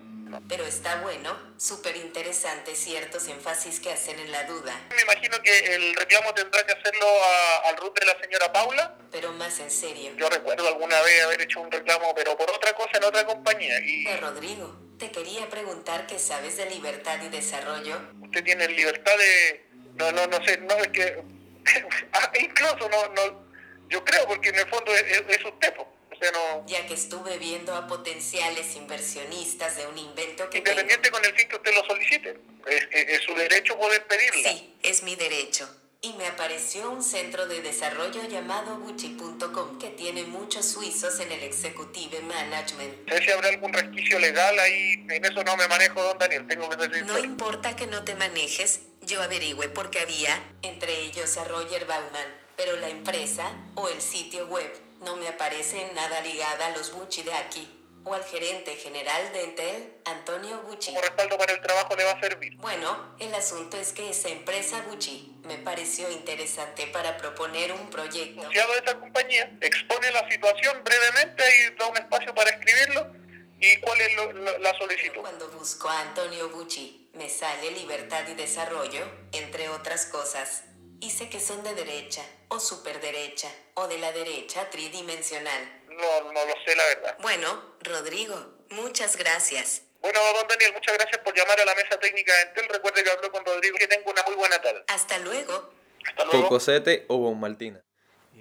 Pero 0.49 0.66
está 0.66 0.97
bueno, 1.01 1.38
súper 1.58 1.95
interesante 1.95 2.76
ciertos 2.76 3.28
énfasis 3.28 3.80
que 3.80 3.91
hacen 3.91 4.20
en 4.20 4.32
la 4.32 4.43
duda. 4.45 4.74
Me 4.93 5.01
imagino 5.03 5.39
que 5.41 5.76
el 5.76 5.93
reclamo 5.95 6.34
tendrá 6.34 6.66
que 6.66 6.74
hacerlo 6.74 7.06
a- 7.24 7.70
al 7.70 7.78
root 7.78 7.97
de 7.99 8.06
la 8.06 8.18
señora 8.20 8.51
Paula. 8.51 8.95
Pero 9.12 9.32
más 9.34 9.60
en 9.60 9.72
serio. 9.72 10.12
Yo 10.18 10.28
recuerdo 10.30 10.68
alguna 10.68 10.99
vez 11.03 11.24
haber 11.24 11.41
hecho 11.41 11.62
un 11.62 11.72
reclamo, 11.72 12.14
pero 12.16 12.36
por 12.38 12.49
otra 12.51 12.74
cosa 12.74 12.97
en 12.97 13.03
otra 13.06 13.26
compañía. 13.26 13.80
Y 13.86 14.08
Eh, 14.08 14.18
Rodrigo, 14.18 14.76
te 14.97 15.11
quería 15.11 15.49
preguntar 15.49 16.07
qué 16.07 16.19
sabes 16.19 16.57
de 16.57 16.69
libertad 16.69 17.21
y 17.23 17.29
desarrollo. 17.29 17.99
usted 18.21 18.43
tiene 18.43 18.67
libertad 18.69 19.13
de... 19.17 19.65
No, 19.95 20.11
no, 20.11 20.27
no 20.27 20.43
sé, 20.45 20.57
no 20.57 20.73
es 20.75 20.87
que... 20.89 21.23
Ah, 22.13 22.31
incluso 22.39 22.89
no, 22.89 23.07
no... 23.13 23.45
Yo 23.89 24.03
creo, 24.03 24.25
porque 24.27 24.49
en 24.49 24.55
el 24.55 24.67
fondo 24.69 24.93
es, 24.95 25.01
es- 25.03 25.23
es 25.39 25.45
usted. 25.45 25.73
O 25.77 26.15
sea, 26.19 26.31
no... 26.31 26.65
Ya 26.67 26.85
que 26.87 26.93
estuve 26.93 27.37
viendo 27.37 27.73
a 27.75 27.87
potenciales 27.87 28.75
inversionistas 28.75 29.77
de 29.77 29.87
un 29.87 29.97
invento 29.97 30.49
que 30.49 30.61
tengo. 30.61 30.79
Independiente 30.79 31.11
con 31.11 31.23
el 31.25 31.33
fin 31.35 31.47
que 31.47 31.55
usted 31.55 31.73
lo 31.73 31.83
solicite. 31.85 32.37
Es, 32.67 32.87
es- 32.91 33.09
es 33.09 33.21
su 33.23 33.33
derecho 33.35 33.77
poder 33.77 34.05
pedirla. 34.07 34.49
Sí, 34.51 34.75
es 34.83 35.03
mi 35.03 35.15
derecho. 35.15 35.69
Y 36.06 36.14
me 36.20 36.28
apareció 36.28 36.91
un 36.91 37.01
centro 37.01 37.47
de 37.47 37.64
desarrollo 37.64 38.22
llamado 38.30 38.78
Gucci.com 38.78 39.80
que 39.80 39.89
tiene 39.89 40.24
muchos 40.26 40.68
suizos 40.68 41.20
en 41.20 41.32
el 41.32 41.41
Executive 41.41 42.22
Management. 42.22 43.08
No 43.08 43.16
sé 43.16 43.24
si 43.24 43.32
habrá 43.32 43.49
algún 43.49 43.74
resquicio 43.74 44.20
legal 44.20 44.60
ahí. 44.60 45.03
En 45.10 45.26
eso 45.26 45.43
no 45.43 45.58
me 45.58 45.68
manejo, 45.68 46.03
don 46.03 46.20
Daniel. 46.20 46.45
Tengo 46.45 46.70
que 46.70 46.76
decir. 46.76 47.08
No 47.08 47.18
importa 47.18 47.76
que 47.76 47.88
no 47.88 48.03
te 48.03 48.14
manejes, 48.14 48.82
yo 49.01 49.20
averigüé 49.24 49.68
porque 49.70 49.99
había, 49.99 50.39
entre 50.62 50.95
ellos 51.06 51.38
a 51.38 51.43
Roger 51.45 51.86
Bauman, 51.86 52.36
pero 52.56 52.76
la 52.76 52.89
empresa 52.89 53.51
o 53.74 53.89
el 53.89 53.99
sitio 53.99 54.45
web 54.45 54.72
no 55.03 55.16
me 55.16 55.28
aparece 55.28 55.88
en 55.88 55.95
nada 55.95 56.22
ligada 56.22 56.68
a 56.68 56.78
los 56.78 56.91
Gucci 56.91 57.24
de 57.24 57.34
aquí. 57.34 57.74
O 58.06 58.14
al 58.14 58.24
gerente 58.24 58.76
general 58.76 59.34
de 59.34 59.43
Entel, 59.43 59.93
Antonio 60.06 60.62
Bucci. 60.62 60.91
Como 60.91 61.01
respaldo 61.01 61.38
para 61.38 61.53
el 61.53 61.62
trabajo 61.62 61.95
le 61.95 62.03
va 62.03 62.12
a 62.12 62.20
servir. 62.22 62.56
Bueno, 62.58 63.16
el 63.20 63.34
asunto 63.34 63.78
es 63.78 63.91
que 63.93 64.10
esa 64.12 64.30
empresa 64.30 64.82
Bucci 64.88 65.36
me 65.43 65.58
pareció 65.58 66.10
interesante 66.12 66.88
para 66.88 67.18
proponer 67.18 67.72
un 67.74 67.89
proyecto. 67.89 68.41
Asociado 68.41 68.72
a 68.74 68.76
esa 68.78 68.99
compañía, 68.99 69.51
expone 69.62 70.12
la 70.12 70.30
situación 70.30 70.84
brevemente 70.84 71.43
y 71.68 71.76
da 71.78 71.88
un 71.88 71.97
espacio 71.97 72.34
para 72.36 72.51
escribirlo 72.51 73.12
y 73.60 73.78
cuál 73.82 73.99
es 74.01 74.16
lo- 74.16 74.32
lo- 74.34 74.58
la 74.60 74.78
solicitud. 74.78 75.22
Cuando 75.22 75.49
busco 75.49 75.89
a 75.89 76.01
Antonio 76.01 76.49
Bucci, 76.49 77.10
me 77.14 77.28
sale 77.30 77.72
Libertad 77.72 78.28
y 78.28 78.36
Desarrollo, 78.36 79.03
entre 79.32 79.70
otras 79.70 80.06
cosas. 80.06 80.64
Y 80.99 81.10
sé 81.10 81.30
que 81.30 81.39
son 81.39 81.64
de 81.64 81.74
derecha, 81.74 82.24
o 82.49 82.60
superderecha, 82.60 83.49
o 83.74 83.88
de 83.88 83.97
la 83.97 84.12
derecha 84.12 84.70
tridimensional. 84.70 85.82
No, 85.97 86.31
no 86.31 86.45
lo 86.45 86.53
sé, 86.65 86.75
la 86.75 86.83
verdad. 86.95 87.17
Bueno, 87.21 87.61
Rodrigo, 87.81 88.53
muchas 88.71 89.15
gracias. 89.17 89.81
Bueno, 90.01 90.19
don 90.37 90.47
Daniel, 90.47 90.71
muchas 90.73 90.93
gracias 90.97 91.19
por 91.23 91.35
llamar 91.35 91.59
a 91.59 91.65
la 91.65 91.73
mesa 91.75 91.97
técnica 91.99 92.31
de 92.33 92.41
Entel. 92.49 92.67
Recuerde 92.69 93.03
que 93.03 93.09
habló 93.09 93.31
con 93.31 93.43
Rodrigo. 93.45 93.75
Que 93.79 93.87
tenga 93.87 94.09
una 94.11 94.21
muy 94.27 94.35
buena 94.35 94.61
tarde. 94.61 94.83
Hasta 94.87 95.17
luego. 95.19 95.71
Hasta 96.07 96.25
luego. 96.25 96.43
Cocosete 96.43 97.05
o 97.07 97.17
Bonmaltina. 97.17 97.81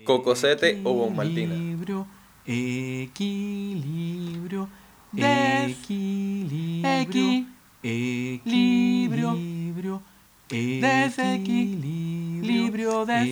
Cocosete 0.04 0.80
o 0.84 0.92
Bonmaltina. 0.92 1.54
Equilibrio, 1.54 2.06
equilibrio, 2.44 4.68
equilibrio, 5.16 7.46
Equilibrio. 7.82 9.30
equilibrio, 9.32 10.02
Desequilibrio, 10.48 13.06
des- 13.06 13.28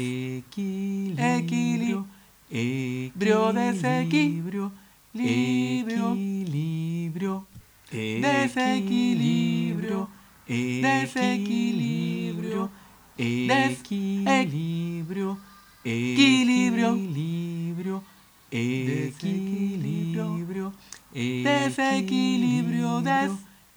equilibrio, 1.19 2.07
Equilibrio, 2.55 3.51
desequilibrio, 3.55 4.71
librio, 5.15 6.13
equilibrio, 6.13 7.47
desequilibrio, 7.91 10.07
desequilibrio, 10.47 12.71
desequilibrio, 13.17 15.39
equilibrio, 15.83 16.93
equilibrio, 16.93 18.05
desequilibrio, 18.51 20.75
desequilibrio, 21.15 23.01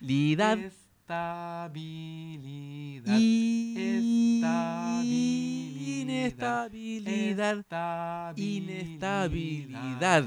Lidad. 0.00 0.58
estabilidad, 0.58 3.20
Inestabilidad. 6.00 7.64
Inestabilidad. 8.36 10.24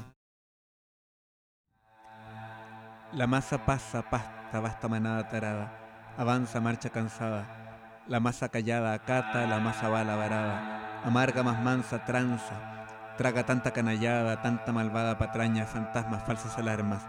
La 3.13 3.27
masa 3.27 3.63
pasa, 3.63 4.01
pasta, 4.09 4.59
basta 4.59 4.87
manada 4.87 5.29
tarada. 5.29 5.79
Avanza, 6.17 6.59
marcha 6.59 6.89
cansada. 6.89 7.45
La 8.07 8.19
masa 8.19 8.49
callada 8.49 8.93
acata, 8.93 9.45
la 9.45 9.59
masa 9.59 9.89
va 9.89 10.01
a 10.01 10.03
la 10.03 10.15
varada. 10.15 11.03
Amarga 11.05 11.43
más 11.43 11.61
mansa, 11.61 12.03
tranza. 12.03 12.82
Traga 13.17 13.45
tanta 13.45 13.69
canallada, 13.71 14.41
tanta 14.41 14.71
malvada 14.71 15.19
patraña, 15.19 15.65
fantasmas, 15.65 16.23
falsas 16.23 16.57
alarmas. 16.57 17.05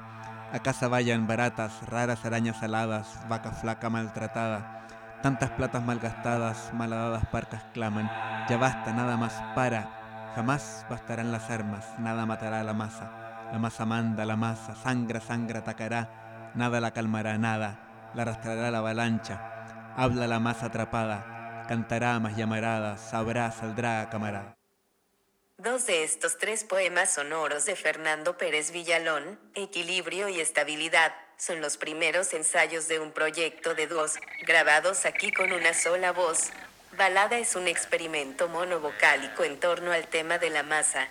A 0.53 0.59
casa 0.59 0.87
vayan 0.87 1.27
baratas, 1.27 1.73
raras 1.89 2.27
arañas 2.27 2.63
aladas, 2.63 3.19
vaca 3.27 3.53
flaca 3.53 3.89
maltratada. 3.89 4.85
Tantas 5.23 5.51
platas 5.53 5.83
malgastadas, 5.83 6.71
malhadadas 6.75 7.25
parcas 7.33 7.65
claman. 7.73 8.11
Ya 8.51 8.59
basta, 8.59 8.93
nada 8.93 9.17
más 9.17 9.33
para. 9.55 9.89
Jamás 10.37 10.85
bastarán 10.91 11.33
las 11.33 11.49
armas, 11.51 11.87
nada 11.99 12.27
matará 12.27 12.61
a 12.61 12.65
la 12.65 12.75
masa. 12.75 13.11
La 13.51 13.59
masa 13.59 13.87
manda, 13.87 14.27
la 14.27 14.37
masa, 14.37 14.75
sangra, 14.75 15.21
sangra, 15.21 15.61
atacará. 15.61 16.53
Nada 16.55 16.81
la 16.81 16.91
calmará, 16.91 17.39
nada. 17.39 18.13
La 18.15 18.23
arrastrará 18.23 18.71
la 18.71 18.79
avalancha. 18.79 19.41
Habla 19.97 20.27
la 20.27 20.39
masa 20.39 20.67
atrapada. 20.67 21.65
Cantará 21.67 22.21
más 22.21 22.37
llamaradas, 22.37 23.01
sabrá, 23.01 23.51
saldrá, 23.51 24.11
camarada. 24.11 24.55
Dos 25.59 25.87
de 25.87 26.03
estos 26.03 26.37
tres 26.37 26.65
poemas 26.65 27.15
sonoros 27.15 27.65
de 27.65 27.77
Fernando 27.77 28.37
Pérez 28.37 28.73
Villalón, 28.73 29.39
Equilibrio 29.55 30.29
y 30.29 30.41
Estabilidad, 30.41 31.15
son 31.39 31.61
los 31.61 31.77
primeros 31.77 32.35
ensayos 32.35 32.89
de 32.89 32.99
un 32.99 33.13
proyecto 33.13 33.73
de 33.77 33.87
dúos, 33.87 34.15
grabados 34.49 35.07
aquí 35.07 35.31
con 35.31 35.53
una 35.53 35.73
sola 35.73 36.11
voz. 36.11 36.51
Balada 36.99 37.39
es 37.39 37.55
un 37.55 37.69
experimento 37.69 38.49
monovocálico 38.49 39.45
en 39.45 39.61
torno 39.61 39.93
al 39.93 40.09
tema 40.09 40.39
de 40.39 40.51
la 40.51 40.65
masa. 40.65 41.07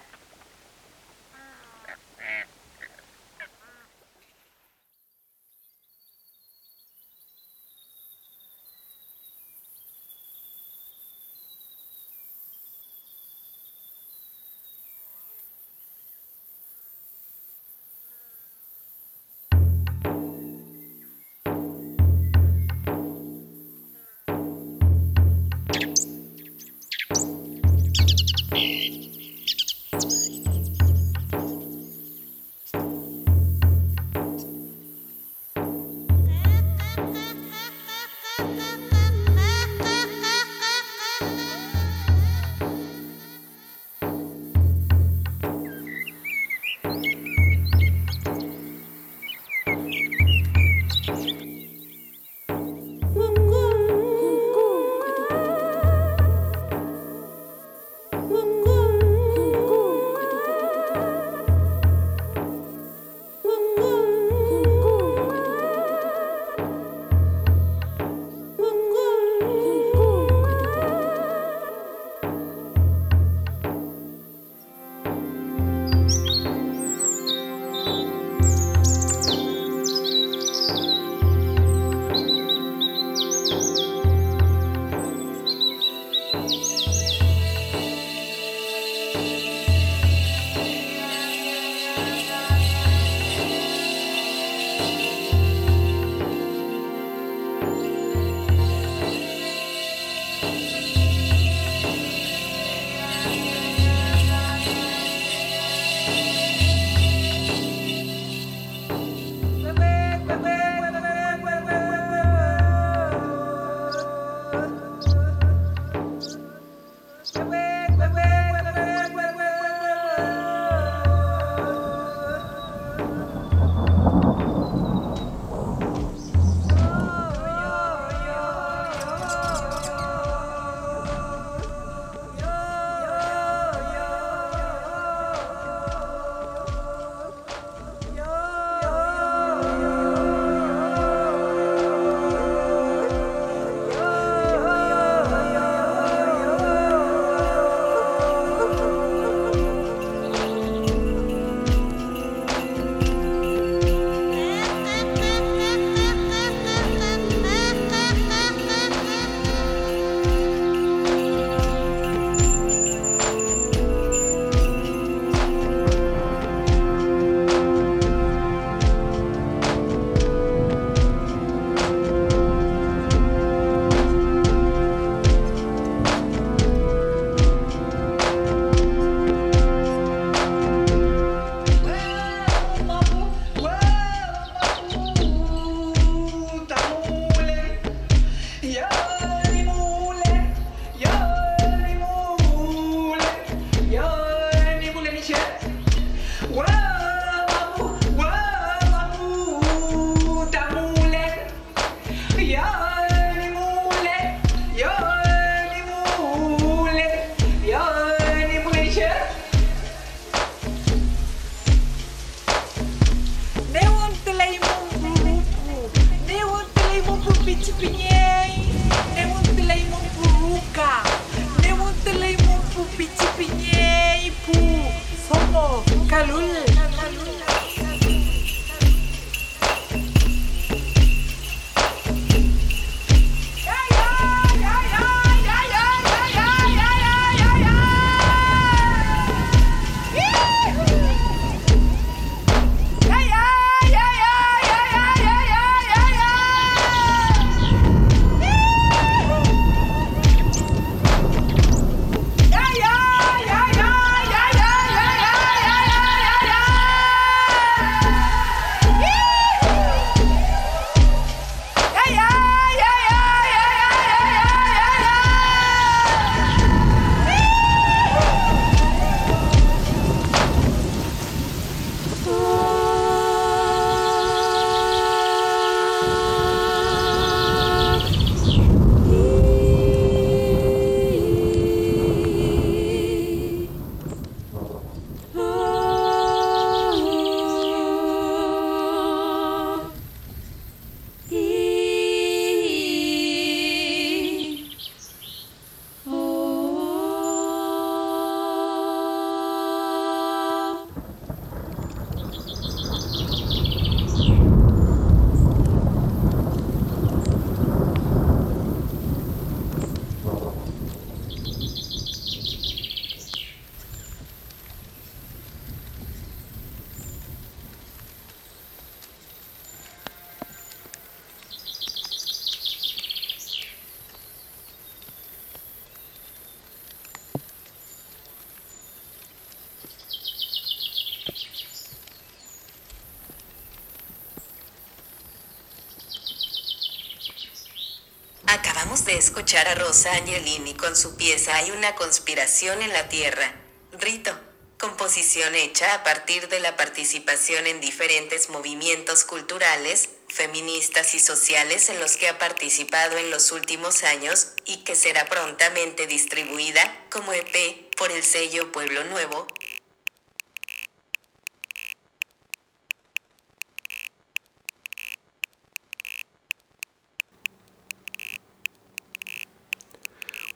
Escuchar 339.23 339.69
a 339.69 339.75
Rosa 339.75 340.11
Angelini 340.15 340.73
con 340.73 340.97
su 340.97 341.15
pieza 341.15 341.55
Hay 341.55 341.71
una 341.71 341.95
conspiración 341.95 342.81
en 342.81 342.91
la 342.91 343.07
Tierra. 343.07 343.55
Rito. 343.93 344.37
Composición 344.77 345.55
hecha 345.55 345.93
a 345.93 346.03
partir 346.03 346.49
de 346.49 346.59
la 346.59 346.75
participación 346.75 347.65
en 347.65 347.79
diferentes 347.79 348.49
movimientos 348.49 349.23
culturales, 349.23 350.09
feministas 350.27 351.15
y 351.15 351.19
sociales 351.19 351.87
en 351.87 352.01
los 352.01 352.17
que 352.17 352.27
ha 352.27 352.37
participado 352.37 353.17
en 353.17 353.31
los 353.31 353.53
últimos 353.53 354.03
años, 354.03 354.49
y 354.65 354.83
que 354.83 354.95
será 354.95 355.23
prontamente 355.23 356.05
distribuida, 356.05 357.05
como 357.09 357.31
EP, 357.31 357.95
por 357.95 358.11
el 358.11 358.23
sello 358.23 358.73
Pueblo 358.73 359.05
Nuevo, 359.05 359.47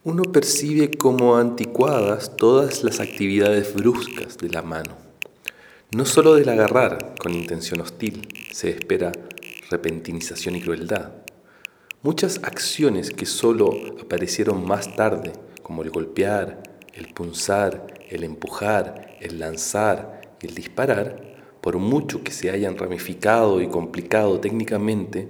Uno 0.07 0.23
percibe 0.23 0.89
como 0.89 1.35
anticuadas 1.35 2.37
todas 2.37 2.81
las 2.85 3.01
actividades 3.01 3.73
bruscas 3.73 4.37
de 4.37 4.47
la 4.47 4.61
mano. 4.61 4.95
No 5.93 6.05
solo 6.05 6.35
del 6.35 6.47
agarrar 6.47 7.15
con 7.19 7.33
intención 7.33 7.81
hostil 7.81 8.25
se 8.53 8.69
espera 8.69 9.11
repentinización 9.69 10.55
y 10.55 10.61
crueldad. 10.61 11.11
Muchas 12.03 12.39
acciones 12.43 13.11
que 13.11 13.25
solo 13.25 13.69
aparecieron 13.99 14.65
más 14.65 14.95
tarde, 14.95 15.33
como 15.61 15.83
el 15.83 15.89
golpear, 15.89 16.63
el 16.93 17.13
punzar, 17.13 17.85
el 18.09 18.23
empujar, 18.23 19.17
el 19.19 19.39
lanzar 19.39 20.21
y 20.41 20.47
el 20.47 20.55
disparar, 20.55 21.35
por 21.59 21.79
mucho 21.79 22.23
que 22.23 22.31
se 22.31 22.49
hayan 22.49 22.77
ramificado 22.77 23.61
y 23.61 23.67
complicado 23.67 24.39
técnicamente, 24.39 25.29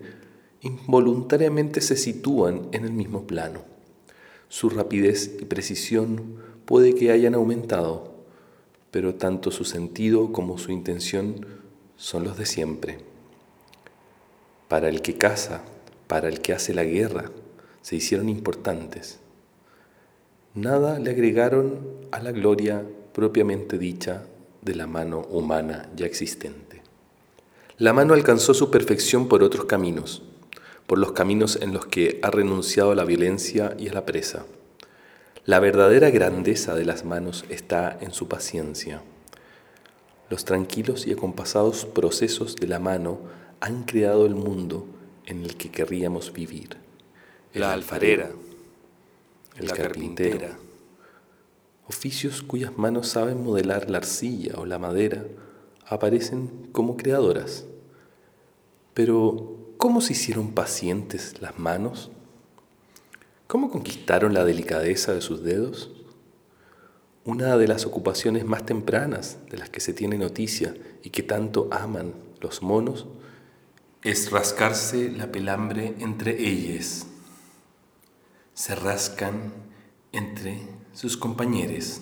involuntariamente 0.61 1.81
se 1.81 1.95
sitúan 1.95 2.69
en 2.73 2.85
el 2.85 2.91
mismo 2.91 3.25
plano. 3.25 3.76
Su 4.49 4.69
rapidez 4.69 5.37
y 5.39 5.45
precisión 5.45 6.37
puede 6.65 6.95
que 6.95 7.11
hayan 7.11 7.35
aumentado, 7.35 8.13
pero 8.91 9.15
tanto 9.15 9.51
su 9.51 9.65
sentido 9.65 10.31
como 10.31 10.57
su 10.57 10.71
intención 10.71 11.45
son 11.97 12.23
los 12.23 12.37
de 12.37 12.45
siempre. 12.45 12.99
Para 14.67 14.89
el 14.89 15.01
que 15.01 15.17
caza, 15.17 15.61
para 16.07 16.29
el 16.29 16.41
que 16.41 16.53
hace 16.53 16.73
la 16.73 16.83
guerra, 16.83 17.31
se 17.81 17.95
hicieron 17.95 18.29
importantes. 18.29 19.19
Nada 20.53 20.99
le 20.99 21.11
agregaron 21.11 21.79
a 22.11 22.19
la 22.19 22.31
gloria 22.31 22.83
propiamente 23.13 23.77
dicha 23.77 24.25
de 24.61 24.75
la 24.75 24.87
mano 24.87 25.21
humana 25.29 25.89
ya 25.95 26.05
existente. 26.05 26.81
La 27.77 27.93
mano 27.93 28.13
alcanzó 28.13 28.53
su 28.53 28.71
perfección 28.71 29.27
por 29.27 29.43
otros 29.43 29.65
caminos, 29.65 30.23
por 30.87 30.97
los 30.97 31.11
caminos 31.11 31.59
en 31.61 31.73
los 31.73 31.85
que 31.85 32.19
ha 32.23 32.31
renunciado 32.31 32.91
a 32.91 32.95
la 32.95 33.05
violencia 33.05 33.75
y 33.77 33.89
a 33.89 33.93
la 33.93 34.05
presa. 34.05 34.45
La 35.45 35.59
verdadera 35.59 36.09
grandeza 36.09 36.75
de 36.75 36.85
las 36.85 37.05
manos 37.05 37.45
está 37.49 37.97
en 38.01 38.11
su 38.11 38.27
paciencia. 38.27 39.01
Los 40.29 40.43
tranquilos 40.43 41.07
y 41.07 41.13
acompasados 41.13 41.85
procesos 41.85 42.55
de 42.55 42.67
la 42.67 42.79
mano 42.79 43.19
han 43.59 43.83
creado 43.83 44.25
el 44.25 44.35
mundo 44.35 44.87
en 45.25 45.43
el 45.43 45.55
que 45.55 45.71
querríamos 45.71 46.33
vivir. 46.33 46.77
La 47.53 47.73
alfarera, 47.73 48.29
el 49.57 49.67
la 49.67 49.73
carpintero, 49.73 50.31
carpintera. 50.31 50.59
oficios 51.87 52.43
cuyas 52.43 52.77
manos 52.77 53.07
saben 53.07 53.43
modelar 53.43 53.89
la 53.89 53.99
arcilla 53.99 54.55
o 54.57 54.65
la 54.65 54.79
madera, 54.79 55.23
aparecen 55.85 56.67
como 56.71 56.97
creadoras. 56.97 57.65
Pero, 58.93 59.66
¿cómo 59.77 60.01
se 60.01 60.13
hicieron 60.13 60.51
pacientes 60.51 61.41
las 61.41 61.57
manos? 61.59 62.11
¿Cómo 63.47 63.69
conquistaron 63.69 64.33
la 64.33 64.43
delicadeza 64.43 65.13
de 65.13 65.21
sus 65.21 65.43
dedos? 65.43 65.91
Una 67.23 67.57
de 67.57 67.67
las 67.67 67.85
ocupaciones 67.85 68.45
más 68.45 68.65
tempranas 68.65 69.37
de 69.49 69.57
las 69.57 69.69
que 69.69 69.79
se 69.79 69.93
tiene 69.93 70.17
noticia 70.17 70.73
y 71.03 71.11
que 71.11 71.23
tanto 71.23 71.67
aman 71.71 72.13
los 72.41 72.61
monos 72.61 73.05
es 74.03 74.31
rascarse 74.31 75.11
la 75.11 75.31
pelambre 75.31 75.95
entre 75.99 76.41
ellas. 76.41 77.07
Se 78.53 78.75
rascan 78.75 79.53
entre 80.11 80.61
sus 80.93 81.17
compañeros. 81.17 82.01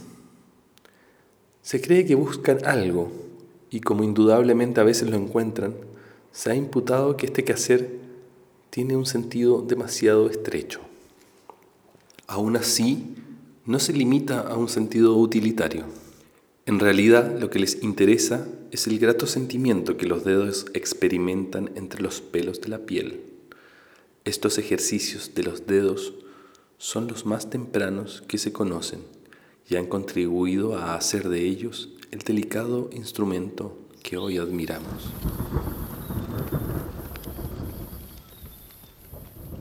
Se 1.61 1.81
cree 1.81 2.05
que 2.05 2.15
buscan 2.15 2.65
algo 2.65 3.11
y 3.69 3.81
como 3.81 4.03
indudablemente 4.03 4.79
a 4.79 4.83
veces 4.83 5.09
lo 5.09 5.17
encuentran, 5.17 5.75
se 6.35 6.51
ha 6.51 6.55
imputado 6.55 7.15
que 7.15 7.27
este 7.27 7.45
quehacer 7.45 7.97
tiene 8.69 8.97
un 8.97 9.05
sentido 9.05 9.61
demasiado 9.61 10.29
estrecho. 10.29 10.81
Aún 12.27 12.57
así, 12.57 13.15
no 13.65 13.79
se 13.79 13.93
limita 13.93 14.41
a 14.41 14.57
un 14.57 14.67
sentido 14.67 15.15
utilitario. 15.15 15.85
En 16.65 16.81
realidad, 16.81 17.39
lo 17.39 17.49
que 17.49 17.59
les 17.59 17.81
interesa 17.81 18.49
es 18.71 18.85
el 18.85 18.99
grato 18.99 19.27
sentimiento 19.27 19.95
que 19.95 20.07
los 20.07 20.25
dedos 20.25 20.65
experimentan 20.73 21.71
entre 21.75 22.03
los 22.03 22.19
pelos 22.19 22.59
de 22.59 22.67
la 22.67 22.79
piel. 22.79 23.21
Estos 24.25 24.57
ejercicios 24.57 25.35
de 25.35 25.43
los 25.43 25.67
dedos 25.67 26.15
son 26.77 27.07
los 27.07 27.25
más 27.25 27.49
tempranos 27.49 28.23
que 28.27 28.39
se 28.39 28.51
conocen 28.51 28.99
y 29.69 29.77
han 29.77 29.85
contribuido 29.85 30.77
a 30.77 30.95
hacer 30.95 31.29
de 31.29 31.45
ellos 31.45 31.93
el 32.11 32.19
delicado 32.19 32.89
instrumento 32.91 33.77
que 34.03 34.17
hoy 34.17 34.37
admiramos. 34.37 35.13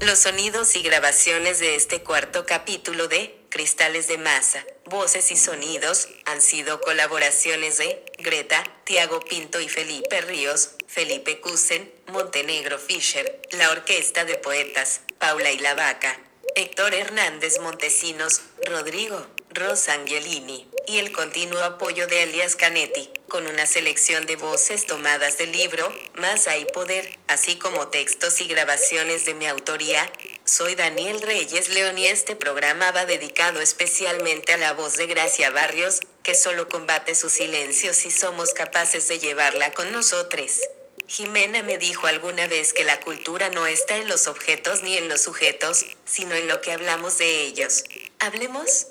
Los 0.04 0.18
sonidos 0.18 0.76
y 0.76 0.82
grabaciones 0.82 1.60
de 1.60 1.76
este 1.76 2.02
cuarto 2.02 2.44
capítulo 2.44 3.08
de 3.08 3.34
Cristales 3.48 4.06
de 4.06 4.18
Masa, 4.18 4.62
Voces 4.84 5.30
y 5.30 5.36
Sonidos 5.36 6.08
han 6.26 6.42
sido 6.42 6.82
colaboraciones 6.82 7.78
de 7.78 8.04
Greta, 8.18 8.62
Tiago 8.84 9.20
Pinto 9.20 9.62
y 9.62 9.68
Felipe 9.70 10.20
Ríos, 10.20 10.72
Felipe 10.88 11.40
Cusen, 11.40 11.90
Montenegro 12.12 12.78
Fischer, 12.78 13.40
la 13.52 13.70
Orquesta 13.70 14.26
de 14.26 14.34
Poetas, 14.34 15.00
Paula 15.18 15.50
y 15.50 15.58
la 15.58 15.74
Vaca, 15.74 16.20
Héctor 16.56 16.94
Hernández 16.94 17.58
Montesinos, 17.58 18.40
Rodrigo, 18.64 19.26
Rosa 19.50 19.94
Angelini, 19.94 20.70
y 20.86 20.98
el 20.98 21.10
continuo 21.10 21.60
apoyo 21.60 22.06
de 22.06 22.22
Elias 22.22 22.54
Canetti, 22.54 23.10
con 23.28 23.48
una 23.48 23.66
selección 23.66 24.24
de 24.26 24.36
voces 24.36 24.86
tomadas 24.86 25.36
del 25.36 25.50
libro 25.50 25.92
Más 26.14 26.46
hay 26.46 26.64
poder, 26.66 27.18
así 27.26 27.56
como 27.56 27.88
textos 27.88 28.40
y 28.40 28.46
grabaciones 28.46 29.24
de 29.24 29.34
mi 29.34 29.46
autoría. 29.46 30.08
Soy 30.44 30.76
Daniel 30.76 31.22
Reyes 31.22 31.70
León 31.70 31.98
y 31.98 32.06
este 32.06 32.36
programa 32.36 32.92
va 32.92 33.04
dedicado 33.04 33.60
especialmente 33.60 34.52
a 34.52 34.56
la 34.56 34.74
voz 34.74 34.96
de 34.96 35.08
Gracia 35.08 35.50
Barrios, 35.50 36.02
que 36.22 36.36
solo 36.36 36.68
combate 36.68 37.16
su 37.16 37.30
silencio 37.30 37.92
si 37.92 38.12
somos 38.12 38.52
capaces 38.52 39.08
de 39.08 39.18
llevarla 39.18 39.72
con 39.72 39.90
nosotros. 39.90 40.60
Jimena 41.06 41.62
me 41.62 41.78
dijo 41.78 42.06
alguna 42.06 42.46
vez 42.46 42.72
que 42.72 42.84
la 42.84 43.00
cultura 43.00 43.50
no 43.50 43.66
está 43.66 43.96
en 43.96 44.08
los 44.08 44.26
objetos 44.26 44.82
ni 44.82 44.96
en 44.96 45.08
los 45.08 45.20
sujetos, 45.20 45.84
sino 46.04 46.34
en 46.34 46.48
lo 46.48 46.60
que 46.60 46.72
hablamos 46.72 47.18
de 47.18 47.42
ellos. 47.42 47.84
¿Hablemos? 48.18 48.86